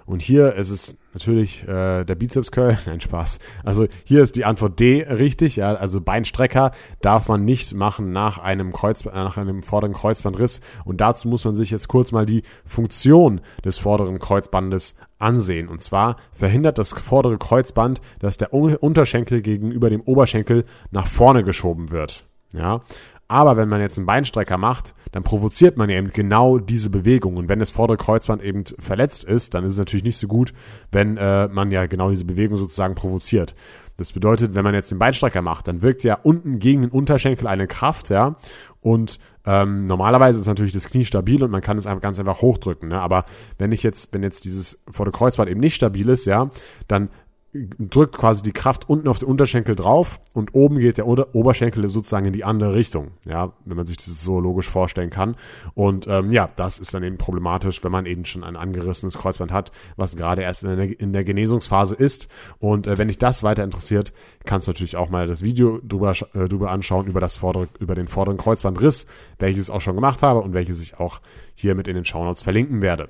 Und 0.05 0.21
hier 0.21 0.55
ist 0.55 0.69
es 0.69 0.97
natürlich 1.13 1.67
äh, 1.67 2.05
der 2.05 2.15
Bizeps 2.15 2.51
Curl, 2.51 2.77
nein 2.85 3.01
Spaß. 3.01 3.39
Also 3.65 3.87
hier 4.05 4.23
ist 4.23 4.37
die 4.37 4.45
Antwort 4.45 4.79
D 4.79 5.03
richtig. 5.03 5.57
Ja, 5.57 5.73
also 5.73 5.99
Beinstrecker 5.99 6.71
darf 7.01 7.27
man 7.27 7.43
nicht 7.43 7.73
machen 7.73 8.13
nach 8.13 8.37
einem 8.37 8.71
Kreuz, 8.71 9.03
nach 9.03 9.37
einem 9.37 9.63
vorderen 9.63 9.93
Kreuzbandriss. 9.93 10.61
Und 10.85 11.01
dazu 11.01 11.27
muss 11.27 11.43
man 11.43 11.55
sich 11.55 11.71
jetzt 11.71 11.89
kurz 11.89 12.13
mal 12.13 12.25
die 12.25 12.43
Funktion 12.65 13.41
des 13.65 13.77
vorderen 13.77 14.17
Kreuzbandes 14.19 14.95
ansehen. 15.19 15.67
Und 15.67 15.81
zwar 15.81 16.17
verhindert 16.31 16.77
das 16.77 16.93
vordere 16.93 17.37
Kreuzband, 17.37 18.01
dass 18.19 18.37
der 18.37 18.53
Unterschenkel 18.53 19.41
gegenüber 19.41 19.89
dem 19.89 20.01
Oberschenkel 20.01 20.65
nach 20.91 21.07
vorne 21.07 21.43
geschoben 21.43 21.91
wird. 21.91 22.25
Ja, 22.53 22.79
aber 23.27 23.57
wenn 23.57 23.67
man 23.67 23.81
jetzt 23.81 23.97
einen 23.97 24.05
Beinstrecker 24.05 24.57
macht, 24.57 24.93
dann 25.11 25.23
provoziert 25.23 25.77
man 25.77 25.89
eben 25.89 26.11
genau 26.11 26.59
diese 26.59 26.89
Bewegung. 26.89 27.37
Und 27.37 27.49
wenn 27.49 27.59
das 27.59 27.71
vordere 27.71 27.97
Kreuzband 27.97 28.41
eben 28.41 28.63
verletzt 28.79 29.23
ist, 29.23 29.53
dann 29.53 29.63
ist 29.65 29.73
es 29.73 29.79
natürlich 29.79 30.05
nicht 30.05 30.17
so 30.17 30.27
gut, 30.27 30.53
wenn 30.91 31.17
äh, 31.17 31.47
man 31.49 31.71
ja 31.71 31.85
genau 31.87 32.09
diese 32.09 32.25
Bewegung 32.25 32.57
sozusagen 32.57 32.95
provoziert. 32.95 33.55
Das 33.97 34.13
bedeutet, 34.13 34.53
wenn 34.53 34.63
man 34.63 34.75
jetzt 34.75 34.91
den 34.91 34.99
Beinstrecker 34.99 35.41
macht, 35.41 35.67
dann 35.67 35.81
wirkt 35.81 36.03
ja 36.03 36.19
unten 36.21 36.59
gegen 36.59 36.83
den 36.83 36.91
Unterschenkel 36.91 37.47
eine 37.47 37.67
Kraft, 37.67 38.09
ja. 38.09 38.35
Und 38.79 39.19
ähm, 39.43 39.87
normalerweise 39.87 40.39
ist 40.39 40.47
natürlich 40.47 40.73
das 40.73 40.87
Knie 40.87 41.05
stabil 41.05 41.41
und 41.43 41.51
man 41.51 41.61
kann 41.61 41.77
es 41.77 41.87
einfach 41.87 42.01
ganz 42.01 42.19
einfach 42.19 42.41
hochdrücken. 42.41 42.89
Ne? 42.89 43.01
Aber 43.01 43.25
wenn 43.57 43.71
ich 43.71 43.81
jetzt, 43.81 44.13
wenn 44.13 44.21
jetzt 44.21 44.45
dieses 44.45 44.79
vordere 44.91 45.17
Kreuzband 45.17 45.49
eben 45.49 45.59
nicht 45.59 45.75
stabil 45.75 46.07
ist, 46.09 46.25
ja, 46.25 46.49
dann 46.87 47.09
drückt 47.53 48.17
quasi 48.17 48.43
die 48.43 48.51
Kraft 48.51 48.89
unten 48.89 49.07
auf 49.07 49.19
den 49.19 49.27
Unterschenkel 49.27 49.75
drauf 49.75 50.19
und 50.33 50.53
oben 50.53 50.77
geht 50.79 50.97
der 50.97 51.07
Oberschenkel 51.07 51.89
sozusagen 51.89 52.25
in 52.25 52.33
die 52.33 52.43
andere 52.43 52.73
Richtung, 52.73 53.11
ja, 53.25 53.53
wenn 53.65 53.77
man 53.77 53.85
sich 53.85 53.97
das 53.97 54.21
so 54.21 54.39
logisch 54.39 54.69
vorstellen 54.69 55.09
kann. 55.09 55.35
Und 55.73 56.07
ähm, 56.07 56.29
ja, 56.31 56.49
das 56.55 56.77
ist 56.79 56.93
dann 56.93 57.03
eben 57.03 57.17
problematisch, 57.17 57.83
wenn 57.83 57.91
man 57.91 58.05
eben 58.05 58.25
schon 58.25 58.43
ein 58.43 58.55
angerissenes 58.55 59.17
Kreuzband 59.17 59.51
hat, 59.51 59.71
was 59.95 60.15
gerade 60.15 60.41
erst 60.41 60.65
in 60.65 60.75
der, 60.75 60.99
in 60.99 61.13
der 61.13 61.23
Genesungsphase 61.23 61.95
ist. 61.95 62.27
Und 62.59 62.85
äh, 62.85 62.97
wenn 62.97 63.07
dich 63.07 63.17
das 63.17 63.43
weiter 63.43 63.63
interessiert, 63.63 64.13
kannst 64.45 64.67
du 64.67 64.71
natürlich 64.71 64.97
auch 64.97 65.09
mal 65.09 65.25
das 65.25 65.41
Video 65.41 65.79
drüber, 65.81 66.11
äh, 66.33 66.47
drüber 66.49 66.71
anschauen, 66.71 67.07
über, 67.07 67.21
das 67.21 67.37
vordere, 67.37 67.69
über 67.79 67.95
den 67.95 68.07
vorderen 68.07 68.37
Kreuzbandriss, 68.37 69.07
welches 69.39 69.69
ich 69.69 69.71
auch 69.71 69.81
schon 69.81 69.95
gemacht 69.95 70.21
habe 70.21 70.41
und 70.41 70.53
welches 70.53 70.81
ich 70.81 70.99
auch 70.99 71.21
hier 71.55 71.75
mit 71.75 71.87
in 71.87 71.95
den 71.95 72.05
Shownotes 72.05 72.41
verlinken 72.41 72.81
werde. 72.81 73.09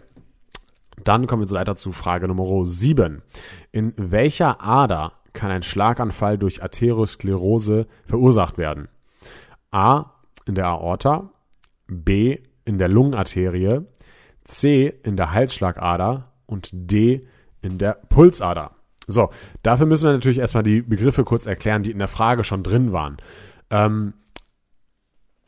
Dann 1.07 1.25
kommen 1.25 1.49
wir 1.49 1.57
weiter 1.57 1.77
zu 1.77 1.93
Frage 1.93 2.27
Nummer 2.27 2.65
7. 2.65 3.21
In 3.71 3.93
welcher 3.95 4.61
Ader 4.61 5.13
kann 5.31 5.51
ein 5.51 5.63
Schlaganfall 5.63 6.37
durch 6.37 6.61
Arteriosklerose 6.61 7.87
verursacht 8.05 8.57
werden? 8.57 8.89
A. 9.71 10.11
In 10.45 10.55
der 10.55 10.65
Aorta, 10.65 11.31
B. 11.87 12.39
In 12.65 12.77
der 12.77 12.89
Lungenarterie, 12.89 13.85
C. 14.43 14.99
In 15.03 15.15
der 15.15 15.31
Halsschlagader 15.31 16.33
und 16.45 16.71
D. 16.73 17.25
In 17.61 17.77
der 17.77 17.93
Pulsader. 18.09 18.71
So, 19.07 19.29
dafür 19.63 19.85
müssen 19.85 20.07
wir 20.07 20.13
natürlich 20.13 20.39
erstmal 20.39 20.63
die 20.63 20.81
Begriffe 20.81 21.23
kurz 21.23 21.45
erklären, 21.45 21.83
die 21.83 21.91
in 21.91 21.99
der 21.99 22.09
Frage 22.09 22.43
schon 22.43 22.63
drin 22.63 22.91
waren. 22.91 23.15
Ähm, 23.69 24.13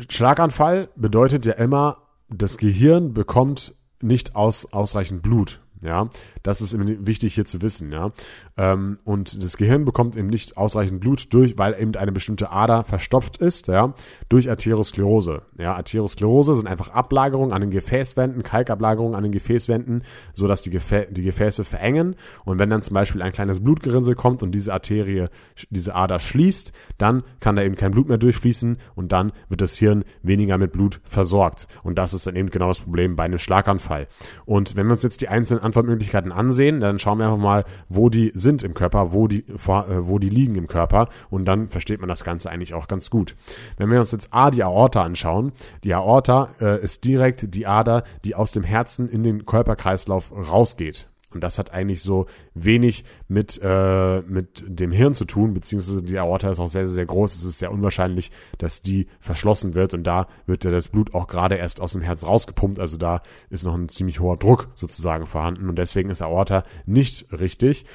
Schlaganfall 0.08 0.88
bedeutet 0.96 1.46
ja 1.46 1.54
immer, 1.54 1.98
das 2.30 2.58
Gehirn 2.58 3.14
bekommt 3.14 3.76
nicht 4.02 4.36
aus, 4.36 4.66
ausreichend 4.72 5.22
Blut. 5.22 5.62
Ja, 5.82 6.10
das 6.44 6.60
ist 6.60 6.76
wichtig 6.78 7.36
hier 7.36 7.46
zu 7.46 7.62
wissen, 7.62 7.92
ja. 7.94 8.12
Ähm, 8.58 9.00
und 9.06 9.42
das 9.42 9.56
Gehirn 9.56 9.86
bekommt 9.86 10.18
eben 10.18 10.28
nicht 10.28 10.58
ausreichend 10.58 11.00
Blut 11.00 11.34
durch, 11.34 11.58
weil 11.58 11.74
eben 11.80 11.96
eine 11.96 12.12
bestimmte 12.12 12.52
Ader 12.52 12.84
verstopft 12.84 13.38
ist, 13.38 13.68
ja, 13.68 13.94
durch 14.28 14.50
Arteriosklerose. 14.50 15.44
Ja, 15.58 15.76
Arteriosklerose 15.76 16.56
sind 16.56 16.68
einfach 16.68 16.90
Ablagerungen 16.90 17.54
an 17.54 17.62
den 17.62 17.72
Gefäßwänden, 17.72 18.44
Kalkablagerungen 18.44 19.16
an 19.16 19.24
den 19.24 19.32
Gefäßwänden, 19.32 20.04
so 20.34 20.50
dass 20.50 20.62
die, 20.62 20.70
Gefä 20.70 21.08
die 21.12 21.24
Gefäße 21.24 21.64
verengen. 21.64 22.18
Und 22.44 22.60
wenn 22.60 22.70
dann 22.70 22.82
zum 22.82 22.96
Beispiel 22.96 23.22
ein 23.22 23.32
kleines 23.32 23.64
Blutgerinnsel 23.64 24.16
kommt 24.16 24.44
und 24.44 24.52
diese 24.52 24.74
Arterie, 24.74 25.28
diese 25.70 25.96
Ader 25.96 26.20
schließt, 26.20 26.74
dann 26.98 27.24
kann 27.40 27.56
da 27.56 27.64
eben 27.64 27.76
kein 27.76 27.92
Blut 27.92 28.10
mehr 28.10 28.18
durchfließen 28.18 28.78
und 28.96 29.14
dann 29.14 29.32
wird 29.48 29.62
das 29.62 29.78
Hirn 29.78 30.04
weniger 30.24 30.58
mit 30.58 30.74
Blut 30.74 31.00
versorgt. 31.04 31.68
Und 31.84 31.98
das 31.98 32.14
ist 32.14 32.28
dann 32.28 32.36
eben 32.36 32.50
genau 32.50 32.68
das 32.68 32.82
Problem 32.82 33.16
bei 33.16 33.24
einem 33.24 33.38
Schlaganfall. 33.38 34.08
Und 34.46 34.76
wenn 34.76 34.88
wir 34.88 34.94
uns 34.94 35.04
jetzt 35.04 35.22
die 35.22 35.30
einzelnen 35.30 35.69
Antwortmöglichkeiten 35.70 36.32
ansehen, 36.32 36.80
dann 36.80 37.00
schauen 37.00 37.20
wir 37.20 37.26
einfach 37.26 37.38
mal, 37.38 37.64
wo 37.88 38.10
die 38.10 38.32
sind 38.34 38.64
im 38.64 38.74
Körper, 38.74 39.14
wo 39.14 39.28
die, 39.28 39.46
äh, 39.48 39.56
wo 40.00 40.20
die 40.20 40.30
liegen 40.30 40.56
im 40.56 40.68
Körper 40.68 41.10
und 41.30 41.46
dann 41.46 41.70
versteht 41.70 42.00
man 42.00 42.10
das 42.10 42.24
Ganze 42.24 42.50
eigentlich 42.50 42.74
auch 42.74 42.88
ganz 42.88 43.10
gut. 43.10 43.36
Wenn 43.78 43.92
wir 43.92 44.00
uns 44.00 44.12
jetzt 44.12 44.34
A, 44.34 44.52
die 44.52 44.64
Aorta 44.64 45.04
anschauen, 45.04 45.52
die 45.84 45.94
Aorta 45.94 46.50
äh, 46.62 46.82
ist 46.84 47.06
direkt 47.06 47.54
die 47.54 47.68
Ader, 47.68 48.04
die 48.26 48.36
aus 48.36 48.52
dem 48.52 48.64
Herzen 48.64 49.10
in 49.10 49.24
den 49.24 49.46
Körperkreislauf 49.46 50.32
rausgeht. 50.32 51.09
Und 51.32 51.42
das 51.42 51.60
hat 51.60 51.74
eigentlich 51.74 52.02
so 52.02 52.26
wenig 52.54 53.04
mit, 53.28 53.60
äh, 53.64 54.22
mit 54.22 54.64
dem 54.68 54.92
Hirn 54.92 55.14
zu 55.14 55.26
tun, 55.26 55.54
beziehungsweise 55.54 56.02
die 56.02 56.18
Aorta 56.18 56.50
ist 56.50 56.60
auch 56.60 56.68
sehr, 56.68 56.86
sehr, 56.86 56.96
sehr 56.96 57.06
groß. 57.06 57.36
Es 57.36 57.44
ist 57.44 57.60
sehr 57.60 57.72
unwahrscheinlich, 57.72 58.32
dass 58.58 58.82
die 58.82 59.08
verschlossen 59.20 59.76
wird 59.76 59.94
und 59.94 60.04
da 60.04 60.28
wird 60.48 60.64
ja 60.64 60.72
das 60.72 60.88
Blut 60.88 61.14
auch 61.14 61.28
gerade 61.28 61.56
erst 61.56 61.82
aus 61.82 61.94
dem 61.94 62.02
Herz 62.02 62.26
rausgepumpt. 62.26 62.80
Also 62.80 62.98
da 62.98 63.22
ist 63.50 63.64
noch 63.64 63.76
ein 63.76 63.90
ziemlich 63.90 64.20
hoher 64.20 64.38
Druck 64.38 64.70
sozusagen 64.76 65.28
vorhanden 65.28 65.70
und 65.70 65.78
deswegen 65.78 66.10
ist 66.10 66.22
Aorta 66.22 66.64
nicht 66.86 67.32
richtig. 67.32 67.86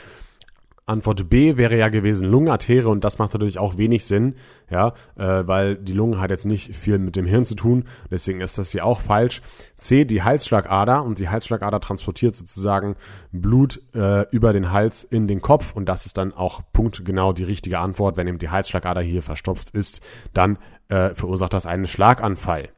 Antwort 0.87 1.31
B 1.31 1.57
wäre 1.57 1.79
ja 1.79 1.89
gewesen 1.89 2.29
Lungenarterie 2.29 2.89
und 2.89 3.05
das 3.05 3.19
macht 3.19 3.33
natürlich 3.33 3.59
auch 3.59 3.79
wenig 3.79 4.05
Sinn, 4.05 4.35
ja, 4.71 4.89
äh, 5.17 5.47
weil 5.47 5.77
die 5.77 5.95
Lunge 5.95 6.21
hat 6.21 6.31
jetzt 6.31 6.45
nicht 6.45 6.77
viel 6.77 6.99
mit 6.99 7.17
dem 7.17 7.25
Hirn 7.25 7.47
zu 7.47 7.55
tun, 7.55 7.85
deswegen 8.11 8.43
ist 8.43 8.59
das 8.59 8.71
hier 8.71 8.85
auch 8.85 9.01
falsch. 9.01 9.41
C, 9.79 10.05
die 10.05 10.23
Halsschlagader 10.23 11.03
und 11.03 11.19
die 11.19 11.31
Halsschlagader 11.31 11.81
transportiert 11.81 12.35
sozusagen 12.35 12.97
Blut 13.33 13.81
äh, 13.95 14.29
über 14.31 14.53
den 14.53 14.73
Hals 14.73 15.05
in 15.05 15.27
den 15.27 15.41
Kopf 15.41 15.73
und 15.75 15.89
das 15.89 16.05
ist 16.05 16.19
dann 16.19 16.35
auch 16.35 16.61
punktgenau 16.75 17.33
die 17.33 17.45
richtige 17.45 17.79
Antwort. 17.79 18.19
Wenn 18.19 18.29
eben 18.29 18.39
die 18.39 18.51
Halsschlagader 18.51 19.01
hier 19.01 19.23
verstopft 19.23 19.71
ist, 19.71 20.03
dann 20.35 20.59
äh, 20.89 21.15
verursacht 21.15 21.55
das 21.55 21.65
einen 21.65 21.87
Schlaganfall. 21.87 22.69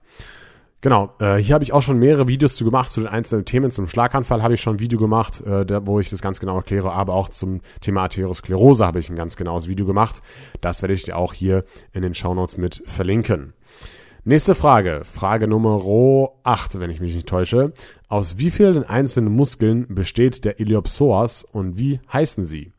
Genau, 0.82 1.14
äh, 1.20 1.36
hier 1.36 1.54
habe 1.54 1.64
ich 1.64 1.72
auch 1.72 1.80
schon 1.80 1.98
mehrere 1.98 2.28
Videos 2.28 2.54
zu 2.54 2.64
gemacht, 2.64 2.90
zu 2.90 3.00
den 3.00 3.08
einzelnen 3.08 3.44
Themen. 3.44 3.70
Zum 3.70 3.88
Schlaganfall 3.88 4.42
habe 4.42 4.54
ich 4.54 4.60
schon 4.60 4.76
ein 4.76 4.80
Video 4.80 4.98
gemacht, 4.98 5.40
äh, 5.40 5.64
der, 5.64 5.86
wo 5.86 5.98
ich 6.00 6.10
das 6.10 6.20
ganz 6.20 6.38
genau 6.38 6.56
erkläre, 6.56 6.92
aber 6.92 7.14
auch 7.14 7.28
zum 7.28 7.60
Thema 7.80 8.02
Arteriosklerose 8.02 8.84
habe 8.84 8.98
ich 8.98 9.08
ein 9.08 9.16
ganz 9.16 9.36
genaues 9.36 9.68
Video 9.68 9.86
gemacht. 9.86 10.20
Das 10.60 10.82
werde 10.82 10.94
ich 10.94 11.02
dir 11.02 11.16
auch 11.16 11.32
hier 11.32 11.64
in 11.92 12.02
den 12.02 12.14
Shownotes 12.14 12.58
mit 12.58 12.82
verlinken. 12.84 13.54
Nächste 14.24 14.54
Frage, 14.54 15.02
Frage 15.04 15.48
Nummer 15.48 15.80
8, 16.42 16.78
wenn 16.80 16.90
ich 16.90 17.00
mich 17.00 17.14
nicht 17.14 17.28
täusche. 17.28 17.72
Aus 18.08 18.38
wie 18.38 18.50
vielen 18.50 18.82
einzelnen 18.82 19.32
Muskeln 19.32 19.86
besteht 19.94 20.44
der 20.44 20.60
Iliopsoas 20.60 21.44
und 21.44 21.78
wie 21.78 22.00
heißen 22.12 22.44
sie? 22.44 22.72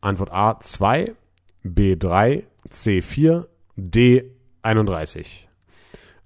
Antwort 0.00 0.32
A 0.32 0.58
2, 0.58 1.14
B 1.62 1.96
3, 1.96 2.44
C 2.70 3.02
4, 3.02 3.46
D 3.76 4.30
31. 4.62 5.48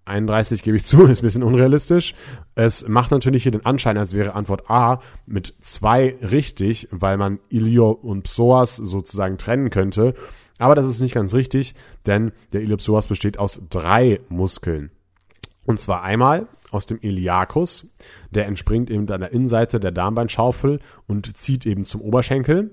31 0.08 0.62
gebe 0.62 0.76
ich 0.76 0.84
zu, 0.84 1.04
ist 1.06 1.22
ein 1.22 1.26
bisschen 1.26 1.42
unrealistisch. 1.42 2.14
Es 2.54 2.88
macht 2.88 3.10
natürlich 3.10 3.44
hier 3.44 3.52
den 3.52 3.66
Anschein, 3.66 3.98
als 3.98 4.14
wäre 4.14 4.34
Antwort 4.34 4.70
A 4.70 5.00
mit 5.26 5.54
zwei 5.60 6.16
richtig, 6.22 6.88
weil 6.90 7.16
man 7.16 7.38
Ilio 7.48 7.90
und 7.90 8.24
Psoas 8.24 8.76
sozusagen 8.76 9.38
trennen 9.38 9.70
könnte. 9.70 10.14
Aber 10.58 10.74
das 10.74 10.86
ist 10.86 11.00
nicht 11.00 11.14
ganz 11.14 11.34
richtig, 11.34 11.74
denn 12.06 12.32
der 12.52 12.62
Iliopsoas 12.62 13.06
besteht 13.06 13.38
aus 13.38 13.62
drei 13.70 14.20
Muskeln. 14.28 14.90
Und 15.64 15.78
zwar 15.78 16.02
einmal 16.02 16.48
aus 16.70 16.86
dem 16.86 16.98
Iliacus, 17.00 17.86
der 18.30 18.46
entspringt 18.46 18.90
eben 18.90 19.08
an 19.10 19.20
der 19.20 19.32
Innenseite 19.32 19.80
der 19.80 19.92
Darmbeinschaufel 19.92 20.80
und 21.06 21.36
zieht 21.36 21.64
eben 21.66 21.84
zum 21.84 22.00
Oberschenkel. 22.00 22.70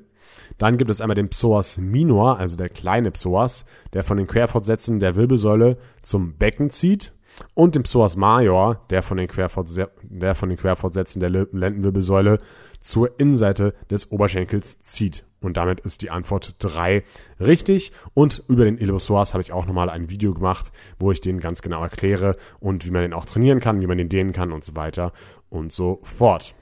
Dann 0.57 0.77
gibt 0.77 0.89
es 0.89 1.01
einmal 1.01 1.15
den 1.15 1.29
Psoas 1.29 1.77
minor, 1.77 2.39
also 2.39 2.55
der 2.55 2.69
kleine 2.69 3.11
Psoas, 3.11 3.65
der 3.93 4.03
von 4.03 4.17
den 4.17 4.27
Querfortsätzen 4.27 4.99
der 4.99 5.15
Wirbelsäule 5.15 5.77
zum 6.01 6.33
Becken 6.33 6.69
zieht. 6.69 7.13
Und 7.53 7.75
den 7.75 7.83
Psoas 7.83 8.15
major, 8.15 8.81
der 8.89 9.03
von 9.03 9.17
den, 9.17 9.27
Querfortse 9.27 9.89
der 10.03 10.35
von 10.35 10.49
den 10.49 10.57
Querfortsätzen 10.57 11.19
der 11.19 11.29
Lendenwirbelsäule 11.29 12.39
zur 12.79 13.19
Innenseite 13.19 13.73
des 13.89 14.11
Oberschenkels 14.11 14.81
zieht. 14.81 15.25
Und 15.41 15.57
damit 15.57 15.79
ist 15.81 16.01
die 16.01 16.09
Antwort 16.09 16.55
3 16.59 17.03
richtig. 17.39 17.91
Und 18.13 18.43
über 18.47 18.65
den 18.65 18.77
Illusoas 18.77 19.33
habe 19.33 19.41
ich 19.43 19.51
auch 19.51 19.65
nochmal 19.65 19.89
ein 19.89 20.09
Video 20.09 20.33
gemacht, 20.33 20.71
wo 20.99 21.11
ich 21.11 21.21
den 21.21 21.39
ganz 21.39 21.61
genau 21.61 21.83
erkläre 21.83 22.35
und 22.59 22.85
wie 22.85 22.91
man 22.91 23.03
den 23.03 23.13
auch 23.13 23.25
trainieren 23.25 23.59
kann, 23.59 23.81
wie 23.81 23.87
man 23.87 23.97
den 23.97 24.09
dehnen 24.09 24.31
kann 24.31 24.51
und 24.51 24.63
so 24.63 24.75
weiter 24.75 25.13
und 25.49 25.71
so 25.71 25.99
fort. 26.03 26.55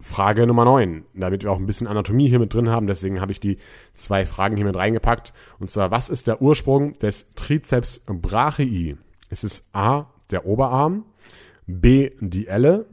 Frage 0.00 0.46
Nummer 0.46 0.66
9, 0.66 1.04
damit 1.14 1.44
wir 1.44 1.50
auch 1.50 1.58
ein 1.58 1.64
bisschen 1.64 1.86
Anatomie 1.86 2.28
hier 2.28 2.38
mit 2.38 2.52
drin 2.52 2.68
haben, 2.68 2.86
deswegen 2.86 3.22
habe 3.22 3.32
ich 3.32 3.40
die 3.40 3.56
zwei 3.94 4.26
Fragen 4.26 4.56
hier 4.56 4.66
mit 4.66 4.76
reingepackt. 4.76 5.32
Und 5.58 5.70
zwar, 5.70 5.90
was 5.90 6.10
ist 6.10 6.26
der 6.26 6.42
Ursprung 6.42 6.92
des 6.94 7.30
Trizeps 7.30 8.04
brachii? 8.06 8.98
Ist 9.30 9.44
es 9.44 9.68
A, 9.72 10.06
der 10.30 10.46
Oberarm, 10.46 11.04
B, 11.66 12.10
die 12.20 12.46
Elle, 12.46 12.86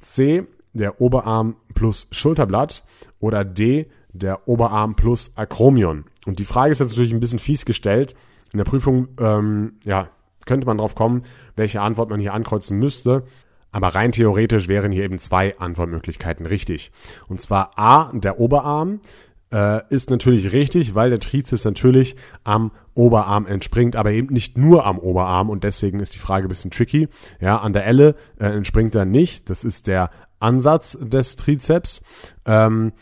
C, 0.00 0.44
der 0.72 1.00
Oberarm 1.00 1.56
plus 1.74 2.08
Schulterblatt 2.10 2.84
oder 3.18 3.44
D, 3.44 3.86
der 4.12 4.48
Oberarm 4.48 4.94
plus 4.96 5.32
Akromion? 5.36 6.04
Und 6.26 6.38
die 6.38 6.44
Frage 6.44 6.72
ist 6.72 6.80
jetzt 6.80 6.90
natürlich 6.90 7.12
ein 7.12 7.20
bisschen 7.20 7.38
fies 7.38 7.64
gestellt. 7.64 8.14
In 8.52 8.58
der 8.58 8.64
Prüfung, 8.64 9.08
ähm, 9.18 9.74
ja, 9.84 10.08
könnte 10.46 10.66
man 10.66 10.78
drauf 10.78 10.94
kommen, 10.94 11.22
welche 11.56 11.80
Antwort 11.80 12.10
man 12.10 12.20
hier 12.20 12.34
ankreuzen 12.34 12.78
müsste. 12.78 13.24
Aber 13.72 13.88
rein 13.88 14.10
theoretisch 14.10 14.66
wären 14.66 14.90
hier 14.90 15.04
eben 15.04 15.18
zwei 15.18 15.56
Antwortmöglichkeiten 15.58 16.46
richtig. 16.46 16.90
Und 17.28 17.40
zwar 17.40 17.78
A, 17.78 18.10
der 18.12 18.40
Oberarm 18.40 19.00
äh, 19.52 19.82
ist 19.88 20.10
natürlich 20.10 20.52
richtig, 20.52 20.94
weil 20.94 21.10
der 21.10 21.20
Trizeps 21.20 21.64
natürlich 21.64 22.16
am 22.44 22.72
Oberarm 22.94 23.46
entspringt, 23.46 23.96
aber 23.96 24.12
eben 24.12 24.32
nicht 24.32 24.56
nur 24.56 24.86
am 24.86 24.98
Oberarm 24.98 25.50
und 25.50 25.64
deswegen 25.64 26.00
ist 26.00 26.14
die 26.14 26.18
Frage 26.18 26.46
ein 26.46 26.48
bisschen 26.48 26.70
tricky. 26.70 27.08
Ja, 27.40 27.58
an 27.58 27.72
der 27.72 27.86
Elle 27.86 28.14
äh, 28.38 28.46
entspringt 28.46 28.94
er 28.94 29.04
nicht. 29.04 29.50
Das 29.50 29.64
ist 29.64 29.86
der 29.86 30.10
Ansatz 30.38 30.98
des 31.00 31.36
Trizeps. 31.36 32.00
Ähm, 32.44 32.92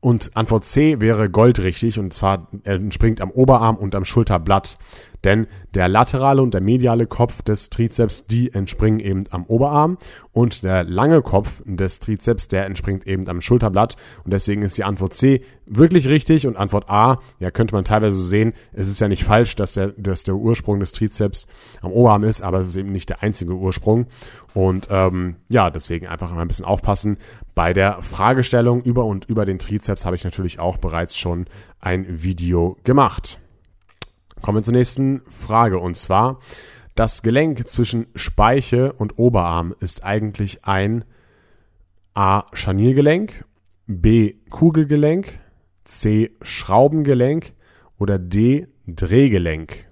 und 0.00 0.36
Antwort 0.36 0.64
C 0.64 0.98
wäre 0.98 1.30
goldrichtig 1.30 1.98
und 2.00 2.12
zwar 2.12 2.48
entspringt 2.64 3.20
am 3.20 3.30
Oberarm 3.30 3.76
und 3.76 3.94
am 3.94 4.04
Schulterblatt. 4.04 4.76
Denn 5.24 5.46
der 5.74 5.88
laterale 5.88 6.42
und 6.42 6.54
der 6.54 6.60
mediale 6.60 7.06
Kopf 7.06 7.42
des 7.42 7.70
Trizeps, 7.70 8.26
die 8.26 8.52
entspringen 8.52 9.00
eben 9.00 9.24
am 9.30 9.44
Oberarm 9.44 9.98
und 10.32 10.62
der 10.62 10.84
lange 10.84 11.22
Kopf 11.22 11.62
des 11.64 12.00
Trizeps, 12.00 12.48
der 12.48 12.66
entspringt 12.66 13.06
eben 13.06 13.28
am 13.28 13.40
Schulterblatt 13.40 13.96
und 14.24 14.32
deswegen 14.32 14.62
ist 14.62 14.76
die 14.76 14.84
Antwort 14.84 15.14
C 15.14 15.42
wirklich 15.66 16.08
richtig 16.08 16.46
und 16.46 16.56
Antwort 16.56 16.90
A, 16.90 17.20
ja 17.38 17.50
könnte 17.50 17.74
man 17.74 17.84
teilweise 17.84 18.16
so 18.16 18.24
sehen, 18.24 18.52
es 18.72 18.88
ist 18.88 19.00
ja 19.00 19.08
nicht 19.08 19.24
falsch, 19.24 19.54
dass 19.56 19.74
der, 19.74 19.88
dass 19.88 20.24
der 20.24 20.34
Ursprung 20.34 20.80
des 20.80 20.92
Trizeps 20.92 21.46
am 21.80 21.92
Oberarm 21.92 22.24
ist, 22.24 22.42
aber 22.42 22.58
es 22.58 22.68
ist 22.68 22.76
eben 22.76 22.92
nicht 22.92 23.08
der 23.08 23.22
einzige 23.22 23.54
Ursprung 23.54 24.06
und 24.54 24.88
ähm, 24.90 25.36
ja, 25.48 25.70
deswegen 25.70 26.06
einfach 26.06 26.32
mal 26.32 26.42
ein 26.42 26.48
bisschen 26.48 26.64
aufpassen. 26.64 27.16
Bei 27.54 27.72
der 27.72 28.02
Fragestellung 28.02 28.82
über 28.82 29.04
und 29.04 29.26
über 29.26 29.44
den 29.44 29.58
Trizeps 29.58 30.04
habe 30.04 30.16
ich 30.16 30.24
natürlich 30.24 30.58
auch 30.58 30.78
bereits 30.78 31.16
schon 31.16 31.46
ein 31.80 32.22
Video 32.22 32.76
gemacht. 32.84 33.41
Kommen 34.42 34.58
wir 34.58 34.62
zur 34.64 34.74
nächsten 34.74 35.22
Frage 35.28 35.78
und 35.78 35.96
zwar, 35.96 36.40
das 36.96 37.22
Gelenk 37.22 37.66
zwischen 37.68 38.08
Speiche 38.16 38.92
und 38.92 39.16
Oberarm 39.16 39.72
ist 39.78 40.04
eigentlich 40.04 40.64
ein 40.64 41.04
A. 42.12 42.44
Scharniergelenk, 42.52 43.44
B. 43.86 44.34
Kugelgelenk, 44.50 45.38
C. 45.84 46.32
Schraubengelenk 46.42 47.52
oder 47.98 48.18
D. 48.18 48.66
Drehgelenk. 48.88 49.86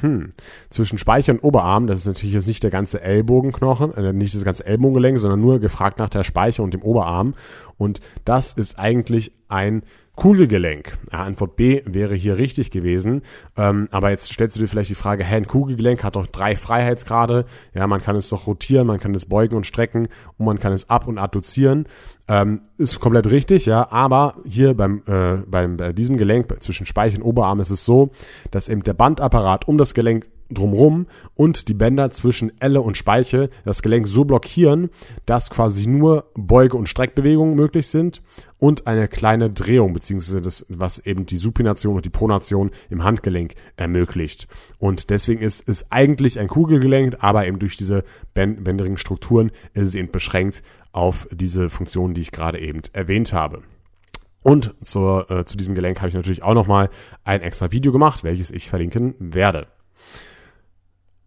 Hm. 0.00 0.30
Zwischen 0.70 0.96
Speiche 0.96 1.32
und 1.32 1.44
Oberarm, 1.44 1.86
das 1.86 2.00
ist 2.00 2.06
natürlich 2.06 2.34
jetzt 2.34 2.46
nicht 2.46 2.62
der 2.62 2.70
ganze 2.70 3.02
Ellbogenknochen, 3.02 3.92
äh, 3.92 4.14
nicht 4.14 4.34
das 4.34 4.44
ganze 4.44 4.64
Ellbogengelenk, 4.64 5.18
sondern 5.18 5.42
nur 5.42 5.60
gefragt 5.60 5.98
nach 5.98 6.08
der 6.08 6.24
Speiche 6.24 6.62
und 6.62 6.72
dem 6.72 6.82
Oberarm. 6.82 7.34
Und 7.76 8.00
das 8.24 8.54
ist 8.54 8.78
eigentlich 8.78 9.32
ein 9.48 9.82
Kugelgelenk. 10.16 10.92
Ja, 11.12 11.20
Antwort 11.20 11.56
B 11.56 11.82
wäre 11.86 12.14
hier 12.14 12.36
richtig 12.36 12.70
gewesen. 12.70 13.22
Ähm, 13.56 13.88
aber 13.90 14.10
jetzt 14.10 14.30
stellst 14.30 14.56
du 14.56 14.60
dir 14.60 14.66
vielleicht 14.66 14.90
die 14.90 14.94
Frage, 14.94 15.24
hä, 15.24 15.36
ein 15.36 15.46
Kugelgelenk 15.46 16.04
hat 16.04 16.16
doch 16.16 16.26
drei 16.26 16.56
Freiheitsgrade. 16.56 17.46
Ja, 17.74 17.86
man 17.86 18.02
kann 18.02 18.16
es 18.16 18.28
doch 18.28 18.46
rotieren, 18.46 18.86
man 18.86 19.00
kann 19.00 19.14
es 19.14 19.26
beugen 19.26 19.56
und 19.56 19.66
strecken 19.66 20.08
und 20.36 20.46
man 20.46 20.58
kann 20.58 20.72
es 20.72 20.90
ab- 20.90 21.06
und 21.06 21.18
adduzieren. 21.18 21.86
Ähm, 22.28 22.62
ist 22.76 23.00
komplett 23.00 23.30
richtig, 23.30 23.66
ja. 23.66 23.90
Aber 23.90 24.36
hier 24.44 24.74
beim, 24.74 25.02
äh, 25.06 25.36
beim 25.46 25.76
bei 25.76 25.92
diesem 25.92 26.16
Gelenk 26.16 26.54
zwischen 26.62 26.86
Speiche 26.86 27.16
und 27.16 27.22
Oberarm 27.22 27.60
ist 27.60 27.70
es 27.70 27.84
so, 27.84 28.10
dass 28.50 28.68
eben 28.68 28.82
der 28.82 28.94
Bandapparat 28.94 29.68
um 29.68 29.78
das 29.78 29.94
Gelenk 29.94 30.26
drumrum 30.50 31.06
und 31.34 31.68
die 31.68 31.74
Bänder 31.74 32.10
zwischen 32.10 32.52
Elle 32.60 32.80
und 32.80 32.96
Speiche 32.96 33.50
das 33.64 33.82
Gelenk 33.82 34.08
so 34.08 34.24
blockieren, 34.24 34.90
dass 35.26 35.50
quasi 35.50 35.86
nur 35.86 36.30
Beuge- 36.34 36.76
und 36.76 36.88
Streckbewegungen 36.88 37.54
möglich 37.54 37.86
sind 37.86 38.22
und 38.58 38.86
eine 38.86 39.08
kleine 39.08 39.50
Drehung, 39.50 39.92
beziehungsweise 39.92 40.40
das, 40.40 40.66
was 40.68 40.98
eben 40.98 41.26
die 41.26 41.36
Supination 41.36 41.96
und 41.96 42.04
die 42.04 42.10
Pronation 42.10 42.70
im 42.90 43.04
Handgelenk 43.04 43.54
ermöglicht. 43.76 44.46
Und 44.78 45.10
deswegen 45.10 45.40
ist 45.40 45.68
es 45.68 45.90
eigentlich 45.90 46.38
ein 46.38 46.48
Kugelgelenk, 46.48 47.16
aber 47.20 47.46
eben 47.46 47.58
durch 47.58 47.76
diese 47.76 48.04
bänderigen 48.34 48.98
Strukturen 48.98 49.50
ist 49.74 49.88
es 49.88 49.94
eben 49.94 50.10
beschränkt 50.10 50.62
auf 50.92 51.28
diese 51.32 51.70
Funktionen, 51.70 52.14
die 52.14 52.20
ich 52.20 52.32
gerade 52.32 52.58
eben 52.58 52.82
erwähnt 52.92 53.32
habe. 53.32 53.62
Und 54.42 54.74
zur, 54.82 55.30
äh, 55.30 55.44
zu 55.44 55.56
diesem 55.56 55.74
Gelenk 55.74 55.98
habe 56.00 56.08
ich 56.08 56.14
natürlich 56.14 56.42
auch 56.42 56.54
nochmal 56.54 56.88
ein 57.24 57.42
extra 57.42 57.72
Video 57.72 57.92
gemacht, 57.92 58.24
welches 58.24 58.50
ich 58.50 58.70
verlinken 58.70 59.14
werde. 59.18 59.66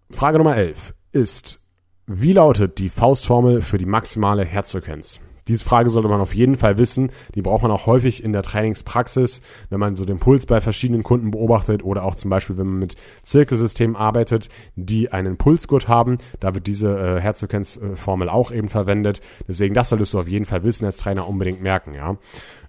Frage 0.09 0.37
Nummer 0.37 0.55
11 0.55 0.93
ist, 1.11 1.59
wie 2.05 2.33
lautet 2.33 2.79
die 2.79 2.89
Faustformel 2.89 3.61
für 3.61 3.77
die 3.77 3.85
maximale 3.85 4.43
Herzfrequenz? 4.43 5.21
Diese 5.47 5.63
Frage 5.63 5.89
sollte 5.89 6.07
man 6.07 6.21
auf 6.21 6.33
jeden 6.33 6.55
Fall 6.55 6.77
wissen. 6.77 7.11
Die 7.35 7.41
braucht 7.41 7.63
man 7.63 7.71
auch 7.71 7.85
häufig 7.85 8.23
in 8.23 8.31
der 8.31 8.43
Trainingspraxis, 8.43 9.41
wenn 9.69 9.79
man 9.79 9.95
so 9.95 10.05
den 10.05 10.19
Puls 10.19 10.45
bei 10.45 10.61
verschiedenen 10.61 11.03
Kunden 11.03 11.31
beobachtet 11.31 11.83
oder 11.83 12.05
auch 12.05 12.15
zum 12.15 12.29
Beispiel, 12.29 12.57
wenn 12.57 12.67
man 12.67 12.79
mit 12.79 12.95
Zirkelsystemen 13.23 13.95
arbeitet, 13.95 14.49
die 14.75 15.11
einen 15.11 15.37
Pulsgurt 15.37 15.87
haben. 15.87 16.17
Da 16.39 16.53
wird 16.55 16.67
diese 16.67 16.97
äh, 16.97 17.19
Herzfrequenzformel 17.19 18.29
auch 18.29 18.51
eben 18.51 18.69
verwendet. 18.69 19.21
Deswegen, 19.47 19.73
das 19.73 19.89
solltest 19.89 20.13
du 20.13 20.19
auf 20.19 20.27
jeden 20.27 20.45
Fall 20.45 20.63
wissen 20.63 20.85
als 20.85 20.97
Trainer 20.97 21.27
unbedingt 21.27 21.61
merken, 21.61 21.93
ja. 21.93 22.17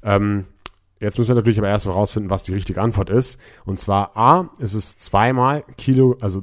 Ähm, 0.02 0.46
Jetzt 1.00 1.18
müssen 1.18 1.28
wir 1.28 1.34
natürlich 1.34 1.58
aber 1.58 1.68
erst 1.68 1.84
mal 1.84 1.92
rausfinden, 1.92 2.30
was 2.30 2.44
die 2.44 2.54
richtige 2.54 2.80
Antwort 2.80 3.10
ist. 3.10 3.38
Und 3.66 3.78
zwar 3.78 4.16
A, 4.16 4.48
ist 4.58 4.72
es 4.72 4.96
zweimal 4.96 5.64
Kilo, 5.76 6.16
also 6.20 6.40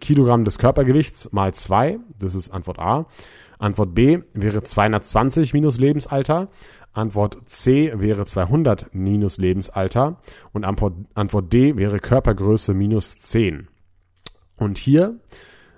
Kilogramm 0.00 0.44
des 0.44 0.58
Körpergewichts 0.58 1.32
mal 1.32 1.54
zwei. 1.54 1.98
Das 2.18 2.34
ist 2.34 2.50
Antwort 2.50 2.78
A. 2.78 3.06
Antwort 3.58 3.94
B 3.94 4.20
wäre 4.32 4.62
220 4.62 5.52
minus 5.52 5.78
Lebensalter. 5.78 6.48
Antwort 6.92 7.38
C 7.44 7.92
wäre 7.94 8.24
200 8.24 8.94
minus 8.94 9.38
Lebensalter. 9.38 10.18
Und 10.52 10.64
Antwort, 10.64 10.94
Antwort 11.14 11.52
D 11.52 11.76
wäre 11.76 11.98
Körpergröße 11.98 12.74
minus 12.74 13.18
10. 13.18 13.68
Und 14.56 14.78
hier, 14.78 15.20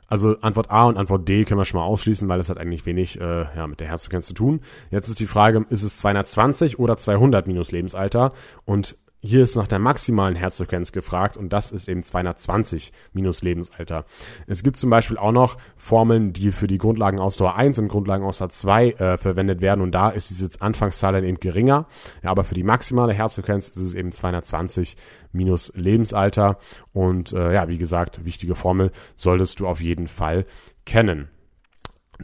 also 0.07 0.37
Antwort 0.41 0.71
A 0.71 0.87
und 0.87 0.97
Antwort 0.97 1.29
D 1.29 1.45
können 1.45 1.61
wir 1.61 1.65
schon 1.65 1.81
mal 1.81 1.87
ausschließen, 1.87 2.29
weil 2.29 2.39
das 2.39 2.51
hat 2.51 2.59
eigentlich 2.59 2.87
wenig 2.87 3.21
äh, 3.21 3.45
ja, 3.57 3.67
mit 3.67 3.81
der 3.81 3.89
Herzfrequenz 3.89 4.27
zu 4.27 4.35
tun. 4.35 4.61
Jetzt 4.91 5.09
ist 5.09 5.21
die 5.21 5.27
Frage, 5.27 5.65
ist 5.71 5.83
es 5.83 5.99
220 5.99 6.79
oder 6.79 6.97
200 6.97 7.47
minus 7.47 7.73
Lebensalter? 7.73 8.33
Und 8.65 8.97
hier 9.25 9.45
ist 9.45 9.55
nach 9.55 9.69
der 9.69 9.79
maximalen 9.79 10.35
Herzfrequenz 10.35 10.91
gefragt 10.91 11.37
und 11.37 11.53
das 11.53 11.71
ist 11.71 11.89
eben 11.89 12.03
220 12.03 12.93
minus 13.13 13.43
Lebensalter. 13.43 14.05
Es 14.49 14.65
gibt 14.65 14.77
zum 14.77 14.91
Beispiel 14.91 15.17
auch 15.17 15.31
noch 15.31 15.59
Formeln, 15.77 16.33
die 16.33 16.51
für 16.51 16.67
die 16.67 16.79
Grundlagenausdauer 16.79 17.55
1 17.55 17.79
und 17.79 17.87
Grundlagenausdauer 17.87 18.49
2 18.49 18.91
äh, 18.91 19.19
verwendet 19.19 19.63
werden 19.63 19.81
und 19.81 19.93
da 19.93 20.09
ist 20.09 20.31
diese 20.31 20.49
Anfangszahl 20.61 21.13
dann 21.13 21.23
eben 21.23 21.39
geringer. 21.39 21.87
Ja, 22.25 22.31
aber 22.31 22.43
für 22.43 22.55
die 22.55 22.65
maximale 22.65 23.13
Herzfrequenz 23.13 23.69
ist 23.69 23.77
es 23.77 23.95
eben 23.95 24.11
220 24.11 24.97
minus 25.31 25.73
Lebensalter 25.77 26.59
und 26.93 27.33
äh, 27.33 27.55
ja, 27.55 27.69
wie 27.69 27.79
gesagt, 27.79 28.25
wichtige 28.25 28.57
Formel 28.57 28.91
solltest 29.15 29.61
du 29.61 29.69
auf 29.69 29.81
jeden 29.81 30.09
Fall 30.09 30.47
kennen. 30.85 31.29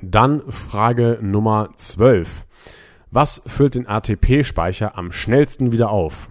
Dann 0.03 0.43
Frage 0.51 1.21
Nummer 1.23 1.71
12. 1.77 2.45
Was 3.13 3.41
füllt 3.47 3.77
den 3.77 3.87
ATP-Speicher 3.87 4.99
am 4.99 5.13
schnellsten 5.13 5.71
wieder 5.71 5.91
auf? 5.91 6.29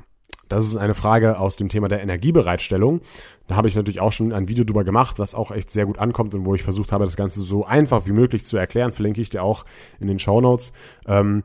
Das 0.49 0.65
ist 0.65 0.77
eine 0.77 0.93
Frage 0.93 1.39
aus 1.39 1.55
dem 1.55 1.69
Thema 1.69 1.87
der 1.87 2.01
Energiebereitstellung. 2.01 3.01
Da 3.47 3.55
habe 3.55 3.67
ich 3.67 3.75
natürlich 3.75 3.99
auch 3.99 4.11
schon 4.11 4.33
ein 4.33 4.47
Video 4.47 4.63
drüber 4.65 4.83
gemacht, 4.83 5.19
was 5.19 5.35
auch 5.35 5.51
echt 5.51 5.69
sehr 5.69 5.85
gut 5.85 5.99
ankommt 5.99 6.35
und 6.35 6.45
wo 6.45 6.55
ich 6.55 6.63
versucht 6.63 6.91
habe, 6.91 7.05
das 7.05 7.15
Ganze 7.15 7.41
so 7.41 7.65
einfach 7.65 8.05
wie 8.05 8.11
möglich 8.11 8.45
zu 8.45 8.57
erklären. 8.57 8.91
Verlinke 8.91 9.21
ich 9.21 9.29
dir 9.29 9.43
auch 9.43 9.65
in 9.99 10.07
den 10.07 10.19
Show 10.19 10.41
Notes. 10.41 10.73
Ähm, 11.07 11.43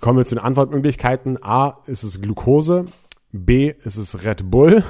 kommen 0.00 0.18
wir 0.18 0.24
zu 0.24 0.34
den 0.34 0.44
Antwortmöglichkeiten. 0.44 1.42
A 1.42 1.78
ist 1.86 2.02
es 2.02 2.20
Glucose, 2.20 2.86
B 3.32 3.74
ist 3.84 3.96
es 3.96 4.24
Red 4.24 4.50
Bull, 4.50 4.84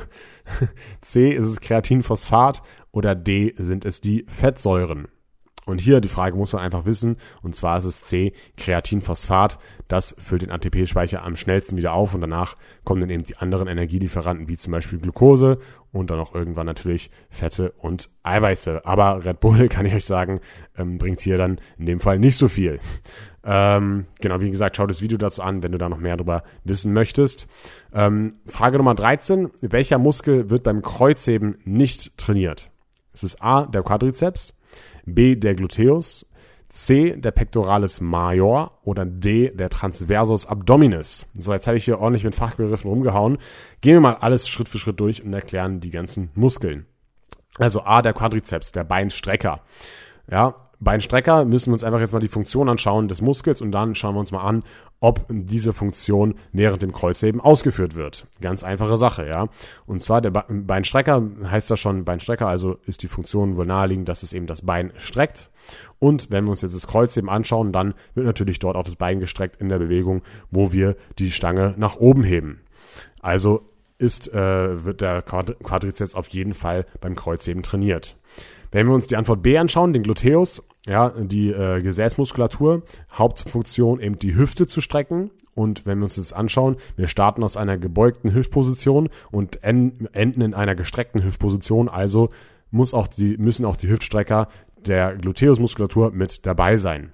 C 1.01 1.31
ist 1.31 1.47
es 1.47 1.61
Kreatinphosphat 1.61 2.63
oder 2.93 3.15
D 3.15 3.55
sind 3.57 3.85
es 3.85 4.01
die 4.01 4.27
Fettsäuren. 4.29 5.09
Und 5.71 5.81
hier 5.81 6.01
die 6.01 6.09
Frage 6.09 6.37
muss 6.37 6.53
man 6.53 6.63
einfach 6.63 6.85
wissen, 6.85 7.17
und 7.43 7.55
zwar 7.55 7.79
ist 7.79 7.85
es 7.85 8.03
C, 8.03 8.33
Kreatinphosphat. 8.57 9.59
Das 9.89 10.15
füllt 10.19 10.43
den 10.43 10.51
ATP-Speicher 10.51 11.23
am 11.23 11.37
schnellsten 11.37 11.77
wieder 11.77 11.93
auf 11.93 12.15
und 12.15 12.21
danach 12.21 12.57
kommen 12.85 13.01
dann 13.01 13.11
eben 13.11 13.23
die 13.23 13.37
anderen 13.37 13.69
Energielieferanten, 13.69 14.49
wie 14.49 14.57
zum 14.57 14.73
Beispiel 14.73 14.99
Glucose 14.99 15.59
und 15.93 16.11
dann 16.11 16.19
auch 16.19 16.35
irgendwann 16.35 16.67
natürlich 16.67 17.11
Fette 17.29 17.73
und 17.79 18.11
Eiweiße. 18.23 18.85
Aber 18.85 19.25
Red 19.25 19.41
Bull, 19.41 19.69
kann 19.71 19.87
ich 19.87 19.95
euch 19.95 20.05
sagen, 20.05 20.41
ähm, 20.77 20.99
bringt 20.99 21.21
hier 21.21 21.39
dann 21.39 21.61
in 21.79 21.87
dem 21.87 22.01
Fall 22.01 22.19
nicht 22.19 22.37
so 22.37 22.49
viel. 22.49 22.79
Ähm, 23.43 24.07
genau, 24.21 24.41
wie 24.41 24.51
gesagt, 24.51 24.77
schau 24.77 24.87
das 24.87 25.03
Video 25.03 25.19
dazu 25.19 25.43
an, 25.43 25.63
wenn 25.63 25.73
du 25.73 25.79
da 25.79 25.89
noch 25.89 25.99
mehr 25.99 26.17
darüber 26.17 26.43
wissen 26.65 26.93
möchtest. 26.93 27.47
Ähm, 27.93 28.35
Frage 28.47 28.77
Nummer 28.77 28.95
13. 28.95 29.51
Welcher 29.61 29.99
Muskel 29.99 30.51
wird 30.51 30.63
beim 30.63 30.83
Kreuzheben 30.83 31.59
nicht 31.65 32.19
trainiert? 32.19 32.71
Es 33.13 33.25
ist 33.25 33.43
A, 33.43 33.67
der 33.67 33.83
Quadrizeps, 33.83 34.55
B, 35.07 35.37
der 35.37 35.55
Gluteus, 35.55 36.27
C, 36.69 37.17
der 37.17 37.33
Pectoralis 37.33 38.01
Major 38.01 38.79
oder 38.85 39.05
D, 39.05 39.51
der 39.51 39.69
Transversus 39.69 40.47
Abdominis. 40.47 41.27
So, 41.35 41.53
jetzt 41.53 41.67
habe 41.67 41.77
ich 41.77 41.85
hier 41.85 41.99
ordentlich 41.99 42.25
mit 42.25 42.37
Fachbegriffen 42.37 42.89
rumgehauen. 42.89 43.39
Gehen 43.81 43.95
wir 43.95 44.01
mal 44.01 44.15
alles 44.15 44.49
Schritt 44.49 44.69
für 44.69 44.79
Schritt 44.79 45.01
durch 45.01 45.23
und 45.25 45.33
erklären 45.33 45.81
die 45.81 45.91
ganzen 45.91 46.31
Muskeln. 46.35 46.87
Also 47.59 47.83
A, 47.83 48.03
der 48.03 48.13
Quadrizeps, 48.13 48.73
der 48.73 48.85
Beinstrecker. 48.85 49.61
Ja, 50.31 50.55
Beinstrecker 50.83 51.45
müssen 51.45 51.67
wir 51.67 51.75
uns 51.75 51.85
einfach 51.85 52.01
jetzt 52.01 52.13
mal 52.13 52.21
die 52.21 52.29
Funktion 52.29 52.69
anschauen 52.71 53.07
des 53.07 53.21
Muskels 53.21 53.61
und 53.61 53.71
dann 53.71 53.95
schauen 53.95 54.15
wir 54.15 54.21
uns 54.21 54.33
mal 54.33 54.43
an, 54.43 54.63
ob 55.01 55.27
diese 55.29 55.75
Funktion 55.75 56.35
während 56.53 56.83
dem 56.83 56.93
Kreuzheben 56.93 57.41
ausgeführt 57.41 57.95
wird. 57.95 58.27
Ganz 58.41 58.65
einfache 58.65 58.97
Sache, 58.97 59.27
ja. 59.27 59.49
Und 59.87 60.01
zwar 60.01 60.23
der 60.23 60.31
Beinstrecker 60.31 61.23
heißt 61.45 61.71
das 61.71 61.81
schon 61.81 62.05
Beinstrecker, 62.05 62.49
also 62.49 62.79
ist 62.87 63.03
die 63.03 63.09
Funktion 63.09 63.57
wohl 63.57 63.67
naheliegend, 63.67 64.09
dass 64.09 64.23
es 64.23 64.33
eben 64.33 64.47
das 64.47 64.63
Bein 64.63 64.93
streckt. 64.97 65.51
Und 65.99 66.31
wenn 66.31 66.45
wir 66.45 66.51
uns 66.51 66.63
jetzt 66.63 66.75
das 66.75 66.87
Kreuzheben 66.87 67.29
anschauen, 67.29 67.73
dann 67.73 67.95
wird 68.15 68.27
natürlich 68.27 68.59
dort 68.59 68.77
auch 68.77 68.85
das 68.85 68.97
Bein 68.97 69.21
gestreckt 69.21 69.57
in 69.57 69.69
der 69.69 69.79
Bewegung, 69.79 70.23
wo 70.51 70.73
wir 70.73 70.97
die 71.19 71.31
Stange 71.31 71.75
nach 71.77 71.97
oben 71.97 72.23
heben. 72.23 72.63
Also 73.21 73.67
ist, 73.99 74.33
äh, 74.33 74.85
wird 74.85 75.03
der 75.03 75.21
Quadrizeps 75.21 76.15
auf 76.15 76.29
jeden 76.29 76.55
Fall 76.55 76.87
beim 77.03 77.15
Kreuzheben 77.15 77.63
trainiert. 77.63 78.17
Wenn 78.73 78.87
wir 78.87 78.95
uns 78.95 79.09
die 79.09 79.17
Antwort 79.17 79.43
B 79.43 79.59
anschauen, 79.59 79.93
den 79.93 80.03
Gluteus, 80.03 80.63
ja, 80.87 81.11
die 81.11 81.51
äh, 81.51 81.81
Gesäßmuskulatur, 81.83 82.83
Hauptfunktion 83.13 84.01
eben 84.01 84.19
die 84.19 84.35
Hüfte 84.35 84.67
zu 84.67 84.81
strecken. 84.81 85.31
Und 85.55 85.85
wenn 85.85 85.99
wir 85.99 86.05
uns 86.05 86.15
das 86.15 86.33
anschauen, 86.33 86.77
wir 86.97 87.07
starten 87.07 87.43
aus 87.43 87.57
einer 87.57 87.77
gebeugten 87.77 88.33
Hüftposition 88.35 89.11
und 89.31 89.63
enden 89.63 90.41
in 90.41 90.55
einer 90.55 90.75
gestreckten 90.75 91.23
Hüftposition. 91.23 91.89
Also 91.89 92.31
muss 92.71 92.95
auch 92.95 93.09
die, 93.09 93.37
müssen 93.37 93.65
auch 93.67 93.77
die 93.77 93.89
Hüftstrecker 93.89 94.49
der 94.87 95.17
Gluteusmuskulatur 95.17 96.13
mit 96.13 96.47
dabei 96.47 96.77
sein. 96.77 97.13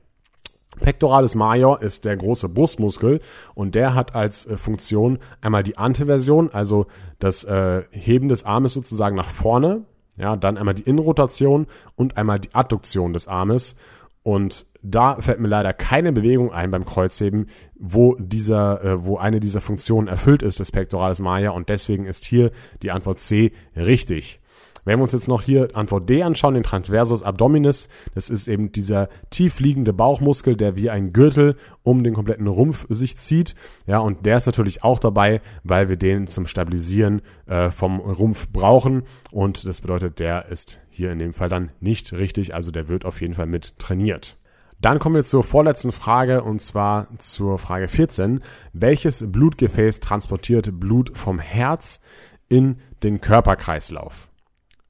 Pectoralis 0.80 1.34
major 1.34 1.80
ist 1.80 2.04
der 2.04 2.16
große 2.16 2.50
Brustmuskel 2.50 3.20
und 3.54 3.74
der 3.74 3.94
hat 3.94 4.14
als 4.14 4.46
äh, 4.46 4.56
Funktion 4.56 5.18
einmal 5.40 5.62
die 5.62 5.78
Anteversion, 5.78 6.50
also 6.52 6.86
das 7.18 7.44
äh, 7.44 7.82
Heben 7.90 8.28
des 8.28 8.44
Armes 8.44 8.74
sozusagen 8.74 9.16
nach 9.16 9.28
vorne 9.28 9.86
ja, 10.16 10.36
dann 10.36 10.56
einmal 10.58 10.74
die 10.74 10.82
Innenrotation 10.82 11.66
und 11.94 12.16
einmal 12.16 12.40
die 12.40 12.54
Adduktion 12.54 13.12
des 13.12 13.28
Armes. 13.28 13.76
Und 14.22 14.66
da 14.82 15.20
fällt 15.20 15.40
mir 15.40 15.48
leider 15.48 15.72
keine 15.72 16.12
Bewegung 16.12 16.52
ein 16.52 16.70
beim 16.70 16.84
Kreuzheben, 16.84 17.48
wo 17.78 18.16
dieser, 18.18 18.84
äh, 18.84 19.04
wo 19.04 19.18
eine 19.18 19.40
dieser 19.40 19.60
Funktionen 19.60 20.08
erfüllt 20.08 20.42
ist 20.42 20.58
des 20.58 20.72
Pectoralis 20.72 21.20
Major 21.20 21.54
und 21.54 21.68
deswegen 21.68 22.06
ist 22.06 22.24
hier 22.24 22.50
die 22.82 22.90
Antwort 22.90 23.20
C 23.20 23.52
richtig. 23.76 24.40
Wenn 24.86 25.00
wir 25.00 25.02
uns 25.02 25.12
jetzt 25.12 25.26
noch 25.26 25.42
hier 25.42 25.68
Antwort 25.74 26.08
D 26.08 26.22
anschauen, 26.22 26.54
den 26.54 26.62
Transversus 26.62 27.24
Abdominis, 27.24 27.88
das 28.14 28.30
ist 28.30 28.46
eben 28.46 28.70
dieser 28.70 29.08
tief 29.30 29.58
liegende 29.58 29.92
Bauchmuskel, 29.92 30.56
der 30.56 30.76
wie 30.76 30.90
ein 30.90 31.12
Gürtel 31.12 31.56
um 31.82 32.04
den 32.04 32.14
kompletten 32.14 32.46
Rumpf 32.46 32.86
sich 32.88 33.16
zieht. 33.18 33.56
Ja, 33.88 33.98
und 33.98 34.26
der 34.26 34.36
ist 34.36 34.46
natürlich 34.46 34.84
auch 34.84 35.00
dabei, 35.00 35.40
weil 35.64 35.88
wir 35.88 35.96
den 35.96 36.28
zum 36.28 36.46
Stabilisieren 36.46 37.20
äh, 37.46 37.70
vom 37.70 37.98
Rumpf 37.98 38.48
brauchen. 38.48 39.02
Und 39.32 39.66
das 39.66 39.80
bedeutet, 39.80 40.20
der 40.20 40.46
ist 40.50 40.78
hier 40.88 41.10
in 41.10 41.18
dem 41.18 41.34
Fall 41.34 41.48
dann 41.48 41.72
nicht 41.80 42.12
richtig. 42.12 42.54
Also 42.54 42.70
der 42.70 42.86
wird 42.86 43.04
auf 43.04 43.20
jeden 43.20 43.34
Fall 43.34 43.46
mit 43.46 43.80
trainiert. 43.80 44.36
Dann 44.80 45.00
kommen 45.00 45.16
wir 45.16 45.24
zur 45.24 45.42
vorletzten 45.42 45.90
Frage 45.90 46.44
und 46.44 46.60
zwar 46.60 47.08
zur 47.18 47.58
Frage 47.58 47.88
14. 47.88 48.40
Welches 48.72 49.32
Blutgefäß 49.32 49.98
transportiert 49.98 50.78
Blut 50.78 51.18
vom 51.18 51.40
Herz 51.40 52.00
in 52.48 52.76
den 53.02 53.20
Körperkreislauf? 53.20 54.28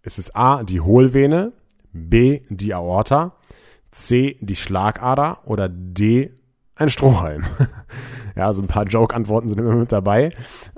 Ist 0.06 0.18
es 0.18 0.34
A, 0.34 0.62
die 0.62 0.80
Hohlvene, 0.80 1.52
B, 1.92 2.40
die 2.48 2.72
Aorta, 2.72 3.32
C, 3.90 4.36
die 4.40 4.56
Schlagader 4.56 5.40
oder 5.44 5.68
D, 5.68 6.32
ein 6.76 6.88
Strohhalm. 6.88 7.42
ja, 8.36 8.52
so 8.52 8.62
ein 8.62 8.68
paar 8.68 8.84
Joke-Antworten 8.84 9.48
sind 9.48 9.58
immer 9.58 9.74
mit 9.74 9.90
dabei. 9.90 10.30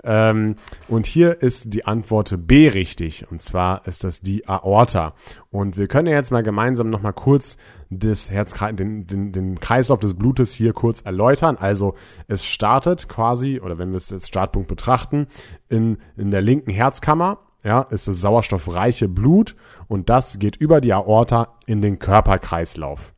Ähm, 0.03 0.55
und 0.87 1.05
hier 1.05 1.43
ist 1.43 1.75
die 1.75 1.85
Antwort 1.85 2.35
B 2.47 2.69
richtig. 2.69 3.31
Und 3.31 3.43
zwar 3.43 3.87
ist 3.87 4.05
das 4.05 4.21
die 4.21 4.49
Aorta. 4.49 5.15
Und 5.51 5.77
wir 5.77 5.89
können 5.89 6.07
jetzt 6.07 6.31
mal 6.31 6.43
gemeinsam 6.43 6.89
nochmal 6.89 7.13
kurz 7.13 7.59
das 7.91 8.31
Herz, 8.31 8.55
den, 8.75 9.07
den, 9.07 9.33
den 9.33 9.61
Kreislauf 9.61 9.99
des 9.99 10.15
Blutes 10.15 10.53
hier 10.53 10.73
kurz 10.73 11.01
erläutern. 11.03 11.57
Also 11.59 11.97
es 12.29 12.47
startet 12.47 13.09
quasi, 13.09 13.61
oder 13.61 13.77
wenn 13.79 13.91
wir 13.91 13.97
es 13.97 14.13
als 14.13 14.29
Startpunkt 14.29 14.69
betrachten, 14.69 15.27
in, 15.69 15.99
in 16.17 16.31
der 16.31 16.41
linken 16.41 16.71
Herzkammer 16.71 17.39
ja, 17.65 17.83
ist 17.83 18.09
das 18.09 18.21
sauerstoffreiche 18.21 19.09
Blut 19.09 19.57
und 19.89 20.09
das 20.09 20.39
geht 20.39 20.57
über 20.57 20.81
die 20.81 20.93
Aorta 20.93 21.57
in 21.67 21.83
den 21.83 21.99
Körperkreislauf. 21.99 23.15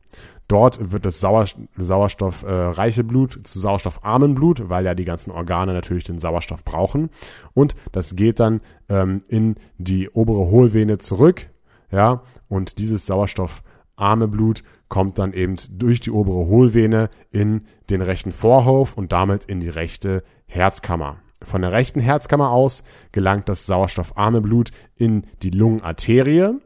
Dort 0.51 0.91
wird 0.91 1.05
das 1.05 1.21
Sauer, 1.21 1.45
sauerstoffreiche 1.77 3.05
Blut 3.05 3.39
zu 3.47 3.57
sauerstoffarmen 3.57 4.35
Blut, 4.35 4.67
weil 4.67 4.83
ja 4.83 4.93
die 4.95 5.05
ganzen 5.05 5.31
Organe 5.31 5.71
natürlich 5.71 6.03
den 6.03 6.19
Sauerstoff 6.19 6.65
brauchen. 6.65 7.09
Und 7.53 7.73
das 7.93 8.17
geht 8.17 8.41
dann 8.41 8.59
ähm, 8.89 9.21
in 9.29 9.55
die 9.77 10.09
obere 10.09 10.51
Hohlvene 10.51 10.97
zurück. 10.97 11.49
Ja, 11.89 12.23
und 12.49 12.79
dieses 12.79 13.05
sauerstoffarme 13.05 14.27
Blut 14.27 14.63
kommt 14.89 15.19
dann 15.19 15.31
eben 15.31 15.55
durch 15.69 16.01
die 16.01 16.11
obere 16.11 16.47
Hohlvene 16.47 17.09
in 17.29 17.61
den 17.89 18.01
rechten 18.01 18.33
Vorhof 18.33 18.97
und 18.97 19.13
damit 19.13 19.45
in 19.45 19.61
die 19.61 19.69
rechte 19.69 20.21
Herzkammer. 20.47 21.19
Von 21.43 21.61
der 21.61 21.71
rechten 21.71 21.99
Herzkammer 21.99 22.51
aus 22.51 22.83
gelangt 23.11 23.49
das 23.49 23.65
sauerstoffarme 23.65 24.41
Blut 24.41 24.71
in 24.97 25.25
die 25.41 25.49
Lungenarterie. 25.49 26.59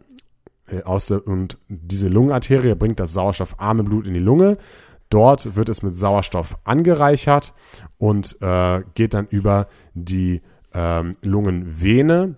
Äh, 0.68 0.84
aus 0.84 1.08
der, 1.08 1.26
und 1.28 1.58
diese 1.68 2.08
Lungenarterie 2.08 2.76
bringt 2.76 3.00
das 3.00 3.14
sauerstoffarme 3.14 3.84
Blut 3.84 4.08
in 4.08 4.14
die 4.14 4.20
Lunge. 4.20 4.58
Dort 5.10 5.56
wird 5.56 5.70
es 5.70 5.84
mit 5.84 5.96
Sauerstoff 5.96 6.58
angereichert 6.64 7.54
und 7.98 8.42
äh, 8.42 8.82
geht 8.96 9.14
dann 9.14 9.28
über 9.28 9.68
die 9.94 10.42
ähm, 10.74 11.14
Lungenvene 11.22 12.36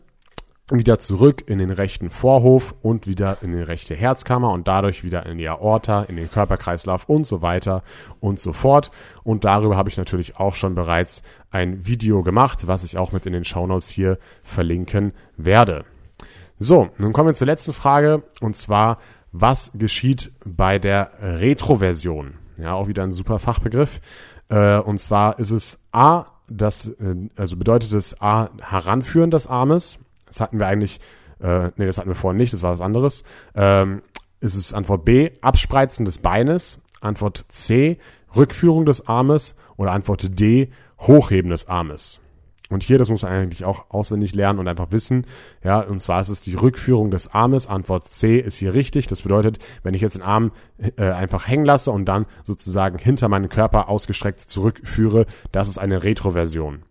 wieder 0.71 0.99
zurück 0.99 1.43
in 1.47 1.60
den 1.60 1.71
rechten 1.71 2.10
Vorhof 2.10 2.75
und 2.82 3.08
wieder 3.08 3.38
in 3.41 3.53
die 3.53 3.62
rechte 3.62 3.95
Herzkammer 3.95 4.51
und 4.51 4.67
dadurch 4.67 5.03
wieder 5.03 5.25
in 5.25 5.38
die 5.38 5.47
Aorta, 5.47 6.03
in 6.03 6.17
den 6.17 6.30
Körperkreislauf 6.30 7.08
und 7.08 7.25
so 7.25 7.41
weiter 7.41 7.84
und 8.19 8.39
so 8.39 8.51
fort. 8.51 8.91
Und 9.23 9.45
darüber 9.45 9.77
habe 9.77 9.89
ich 9.89 9.97
natürlich 9.97 10.38
auch 10.38 10.56
schon 10.56 10.75
bereits 10.75 11.23
ein 11.51 11.86
Video 11.86 12.21
gemacht, 12.21 12.67
was 12.67 12.84
ich 12.84 12.97
auch 12.97 13.13
mit 13.13 13.25
in 13.25 13.34
den 13.34 13.45
Shownotes 13.45 13.88
hier 13.88 14.17
verlinken 14.43 15.13
werde. 15.38 15.86
So, 16.60 16.89
nun 16.97 17.13
kommen 17.13 17.30
wir 17.30 17.34
zur 17.34 17.47
letzten 17.47 17.71
Frage 17.71 18.23
und 18.41 18.56
zwar, 18.56 18.97
was 19.32 19.71
geschieht 19.75 20.32
bei 20.43 20.80
der 20.80 21.12
Retroversion? 21.21 22.34
Ja, 22.58 22.73
auch 22.73 22.88
wieder 22.88 23.03
ein 23.03 23.12
super 23.12 23.39
Fachbegriff. 23.39 24.01
Äh, 24.49 24.80
und 24.80 24.99
zwar 24.99 25.39
ist 25.39 25.51
es 25.51 25.80
A, 25.91 26.25
das, 26.49 26.88
äh, 26.88 27.15
also 27.36 27.58
bedeutet 27.58 27.93
es 27.93 28.19
A, 28.21 28.49
Heranführen 28.60 29.30
des 29.32 29.47
Armes, 29.47 29.99
das 30.27 30.39
hatten 30.39 30.59
wir 30.59 30.67
eigentlich, 30.67 30.99
äh, 31.41 31.71
nee, 31.75 31.85
das 31.85 31.97
hatten 31.97 32.09
wir 32.09 32.15
vorhin 32.15 32.37
nicht, 32.37 32.53
das 32.53 32.63
war 32.63 32.71
was 32.71 32.81
anderes. 32.81 33.23
Ähm, 33.55 34.01
ist 34.39 34.55
es 34.55 34.73
Antwort 34.73 35.05
B, 35.05 35.31
Abspreizen 35.41 36.05
des 36.05 36.19
Beines. 36.19 36.79
Antwort 37.01 37.45
C, 37.49 37.97
Rückführung 38.35 38.85
des 38.85 39.07
Armes. 39.07 39.55
Oder 39.77 39.91
Antwort 39.91 40.39
D, 40.39 40.69
Hochheben 40.99 41.51
des 41.51 41.67
Armes. 41.67 42.21
Und 42.69 42.83
hier, 42.83 42.97
das 42.97 43.09
muss 43.09 43.23
man 43.23 43.31
eigentlich 43.31 43.63
auch 43.63 43.89
auswendig 43.89 44.35
lernen 44.35 44.59
und 44.59 44.67
einfach 44.67 44.91
wissen. 44.91 45.25
Ja, 45.63 45.79
und 45.79 46.01
zwar 46.01 46.19
ist 46.19 46.29
es 46.29 46.41
die 46.41 46.55
Rückführung 46.55 47.11
des 47.11 47.33
Armes. 47.33 47.67
Antwort 47.67 48.07
C 48.07 48.39
ist 48.39 48.57
hier 48.57 48.73
richtig. 48.73 49.07
Das 49.07 49.21
bedeutet, 49.21 49.59
wenn 49.83 49.93
ich 49.93 50.01
jetzt 50.01 50.15
den 50.15 50.21
Arm 50.21 50.51
äh, 50.97 51.03
einfach 51.11 51.47
hängen 51.47 51.65
lasse 51.65 51.91
und 51.91 52.05
dann 52.05 52.25
sozusagen 52.43 52.97
hinter 52.97 53.29
meinen 53.29 53.47
Körper 53.47 53.87
ausgestreckt 53.87 54.41
zurückführe, 54.41 55.25
das 55.51 55.69
ist 55.69 55.77
eine 55.77 56.03
Retroversion. 56.03 56.83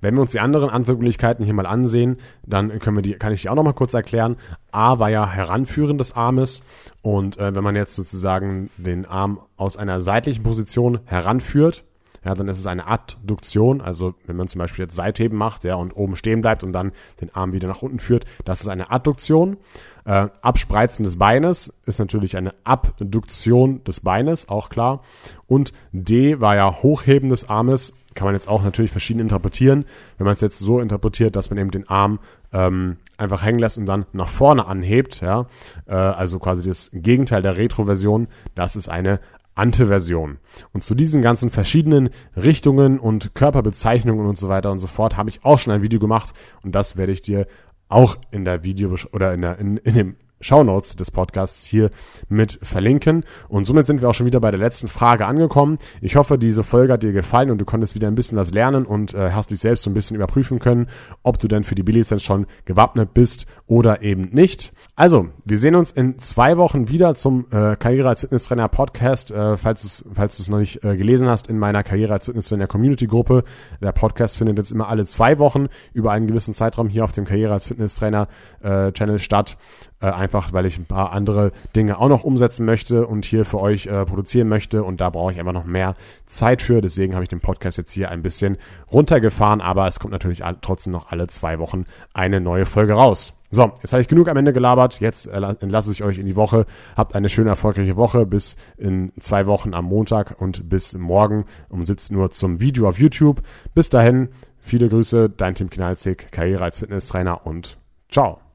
Wenn 0.00 0.14
wir 0.14 0.20
uns 0.20 0.32
die 0.32 0.40
anderen 0.40 0.70
Antwortmöglichkeiten 0.70 1.44
hier 1.44 1.54
mal 1.54 1.66
ansehen, 1.66 2.18
dann 2.44 2.78
können 2.78 2.96
wir 2.96 3.02
die, 3.02 3.14
kann 3.14 3.32
ich 3.32 3.42
die 3.42 3.48
auch 3.48 3.54
noch 3.54 3.64
mal 3.64 3.72
kurz 3.72 3.94
erklären. 3.94 4.36
A 4.72 4.98
war 4.98 5.10
ja 5.10 5.28
Heranführen 5.28 5.98
des 5.98 6.14
Armes 6.14 6.62
und 7.02 7.38
äh, 7.38 7.54
wenn 7.54 7.64
man 7.64 7.76
jetzt 7.76 7.94
sozusagen 7.94 8.70
den 8.76 9.06
Arm 9.06 9.40
aus 9.56 9.76
einer 9.76 10.00
seitlichen 10.00 10.42
Position 10.42 11.00
heranführt, 11.06 11.84
ja, 12.26 12.34
dann 12.34 12.48
ist 12.48 12.58
es 12.58 12.66
eine 12.66 12.88
Adduktion. 12.88 13.80
Also 13.80 14.14
wenn 14.26 14.34
man 14.34 14.48
zum 14.48 14.58
Beispiel 14.58 14.84
jetzt 14.84 14.96
Seitheben 14.96 15.38
macht, 15.38 15.62
ja, 15.62 15.76
und 15.76 15.96
oben 15.96 16.16
stehen 16.16 16.40
bleibt 16.40 16.64
und 16.64 16.72
dann 16.72 16.90
den 17.20 17.32
Arm 17.32 17.52
wieder 17.52 17.68
nach 17.68 17.82
unten 17.82 18.00
führt, 18.00 18.24
das 18.44 18.60
ist 18.60 18.68
eine 18.68 18.90
Adduktion. 18.90 19.58
Äh, 20.04 20.28
Abspreizen 20.42 21.04
des 21.04 21.18
Beines 21.18 21.72
ist 21.86 22.00
natürlich 22.00 22.36
eine 22.36 22.52
Abduktion 22.64 23.84
des 23.84 24.00
Beines, 24.00 24.48
auch 24.48 24.70
klar. 24.70 25.02
Und 25.46 25.72
D 25.92 26.40
war 26.40 26.56
ja 26.56 26.82
Hochheben 26.82 27.28
des 27.28 27.48
Armes, 27.48 27.94
kann 28.16 28.26
man 28.26 28.34
jetzt 28.34 28.48
auch 28.48 28.64
natürlich 28.64 28.90
verschieden 28.90 29.20
interpretieren. 29.20 29.84
Wenn 30.18 30.24
man 30.24 30.34
es 30.34 30.40
jetzt 30.40 30.58
so 30.58 30.80
interpretiert, 30.80 31.36
dass 31.36 31.50
man 31.50 31.58
eben 31.58 31.70
den 31.70 31.88
Arm 31.88 32.18
ähm, 32.52 32.96
einfach 33.16 33.44
hängen 33.44 33.60
lässt 33.60 33.78
und 33.78 33.86
dann 33.86 34.06
nach 34.12 34.28
vorne 34.28 34.66
anhebt, 34.66 35.20
ja, 35.20 35.46
äh, 35.86 35.94
also 35.94 36.38
quasi 36.40 36.68
das 36.68 36.90
Gegenteil 36.92 37.42
der 37.42 37.56
Retroversion, 37.56 38.26
das 38.54 38.74
ist 38.74 38.88
eine 38.88 39.20
Anteversion. 39.54 40.38
Und 40.72 40.84
zu 40.84 40.94
diesen 40.94 41.22
ganzen 41.22 41.50
verschiedenen 41.50 42.10
Richtungen 42.36 42.98
und 42.98 43.34
Körperbezeichnungen 43.34 44.26
und 44.26 44.36
so 44.36 44.48
weiter 44.48 44.70
und 44.70 44.78
so 44.78 44.86
fort 44.86 45.16
habe 45.16 45.30
ich 45.30 45.44
auch 45.44 45.58
schon 45.58 45.72
ein 45.72 45.82
Video 45.82 45.98
gemacht 45.98 46.34
und 46.62 46.74
das 46.74 46.96
werde 46.96 47.12
ich 47.12 47.22
dir 47.22 47.46
auch 47.88 48.16
in 48.30 48.44
der 48.44 48.64
Video 48.64 48.94
oder 49.12 49.32
in, 49.32 49.40
der, 49.42 49.58
in, 49.58 49.76
in 49.78 49.94
dem 49.94 50.16
Shownotes 50.40 50.96
des 50.96 51.10
Podcasts 51.10 51.64
hier 51.64 51.90
mit 52.28 52.58
verlinken. 52.62 53.24
Und 53.48 53.64
somit 53.64 53.86
sind 53.86 54.00
wir 54.00 54.08
auch 54.08 54.14
schon 54.14 54.26
wieder 54.26 54.40
bei 54.40 54.50
der 54.50 54.60
letzten 54.60 54.88
Frage 54.88 55.26
angekommen. 55.26 55.78
Ich 56.00 56.16
hoffe, 56.16 56.38
diese 56.38 56.62
Folge 56.62 56.92
hat 56.92 57.02
dir 57.02 57.12
gefallen 57.12 57.50
und 57.50 57.58
du 57.58 57.64
konntest 57.64 57.94
wieder 57.94 58.08
ein 58.08 58.14
bisschen 58.14 58.38
was 58.38 58.52
lernen 58.52 58.86
und 58.86 59.14
äh, 59.14 59.30
hast 59.32 59.50
dich 59.50 59.60
selbst 59.60 59.84
so 59.84 59.90
ein 59.90 59.94
bisschen 59.94 60.16
überprüfen 60.16 60.58
können, 60.58 60.88
ob 61.22 61.38
du 61.38 61.48
denn 61.48 61.64
für 61.64 61.74
die 61.74 61.82
B-Lizenz 61.82 62.22
schon 62.22 62.46
gewappnet 62.64 63.14
bist 63.14 63.46
oder 63.66 64.02
eben 64.02 64.30
nicht. 64.32 64.72
Also, 64.94 65.28
wir 65.44 65.58
sehen 65.58 65.74
uns 65.74 65.90
in 65.92 66.18
zwei 66.18 66.56
Wochen 66.56 66.88
wieder 66.88 67.14
zum 67.14 67.46
äh, 67.50 67.76
Karriere 67.76 68.08
als 68.08 68.20
Fitnesstrainer 68.20 68.68
Podcast. 68.68 69.30
Äh, 69.30 69.56
falls 69.56 69.82
du 69.82 69.86
es 69.86 70.04
falls 70.12 70.48
noch 70.48 70.58
nicht 70.58 70.84
äh, 70.84 70.96
gelesen 70.96 71.28
hast, 71.28 71.48
in 71.48 71.58
meiner 71.58 71.82
Karriere 71.82 72.12
als 72.12 72.26
Fitnesstrainer 72.26 72.66
Community 72.66 73.06
Gruppe. 73.06 73.44
Der 73.80 73.92
Podcast 73.92 74.38
findet 74.38 74.58
jetzt 74.58 74.72
immer 74.72 74.88
alle 74.88 75.04
zwei 75.04 75.38
Wochen 75.38 75.68
über 75.92 76.12
einen 76.12 76.26
gewissen 76.26 76.54
Zeitraum 76.54 76.88
hier 76.88 77.04
auf 77.04 77.12
dem 77.12 77.24
Karriere 77.24 77.54
als 77.54 77.68
Fitnesstrainer 77.68 78.28
äh, 78.62 78.92
Channel 78.92 79.18
statt. 79.18 79.56
Äh, 80.00 80.06
einfach, 80.26 80.52
weil 80.52 80.66
ich 80.66 80.76
ein 80.76 80.86
paar 80.86 81.12
andere 81.12 81.52
Dinge 81.76 82.00
auch 82.00 82.08
noch 82.08 82.24
umsetzen 82.24 82.66
möchte 82.66 83.06
und 83.06 83.24
hier 83.24 83.44
für 83.44 83.60
euch 83.60 83.86
äh, 83.86 84.04
produzieren 84.04 84.48
möchte. 84.48 84.82
Und 84.82 85.00
da 85.00 85.10
brauche 85.10 85.30
ich 85.30 85.38
einfach 85.38 85.52
noch 85.52 85.64
mehr 85.64 85.94
Zeit 86.26 86.62
für. 86.62 86.80
Deswegen 86.80 87.14
habe 87.14 87.22
ich 87.22 87.28
den 87.28 87.40
Podcast 87.40 87.78
jetzt 87.78 87.92
hier 87.92 88.10
ein 88.10 88.22
bisschen 88.22 88.56
runtergefahren. 88.90 89.60
Aber 89.60 89.86
es 89.86 90.00
kommt 90.00 90.10
natürlich 90.12 90.42
trotzdem 90.62 90.92
noch 90.92 91.12
alle 91.12 91.28
zwei 91.28 91.60
Wochen 91.60 91.84
eine 92.12 92.40
neue 92.40 92.66
Folge 92.66 92.94
raus. 92.94 93.34
So, 93.50 93.70
jetzt 93.80 93.92
habe 93.92 94.00
ich 94.00 94.08
genug 94.08 94.28
am 94.28 94.36
Ende 94.36 94.52
gelabert. 94.52 94.98
Jetzt 94.98 95.28
äh, 95.28 95.36
entlasse 95.36 95.92
ich 95.92 96.02
euch 96.02 96.18
in 96.18 96.26
die 96.26 96.34
Woche. 96.34 96.66
Habt 96.96 97.14
eine 97.14 97.28
schöne, 97.28 97.50
erfolgreiche 97.50 97.96
Woche. 97.96 98.26
Bis 98.26 98.56
in 98.76 99.12
zwei 99.20 99.46
Wochen 99.46 99.74
am 99.74 99.84
Montag 99.84 100.40
und 100.40 100.68
bis 100.68 100.98
morgen 100.98 101.44
um 101.68 101.84
17 101.84 102.16
Uhr 102.16 102.32
zum 102.32 102.58
Video 102.58 102.88
auf 102.88 102.98
YouTube. 102.98 103.42
Bis 103.74 103.90
dahin, 103.90 104.30
viele 104.58 104.88
Grüße, 104.88 105.30
dein 105.30 105.54
Tim 105.54 105.70
Knalzig, 105.70 106.32
Karriere 106.32 106.64
als 106.64 106.80
Fitnesstrainer 106.80 107.46
und 107.46 107.78
ciao. 108.10 108.45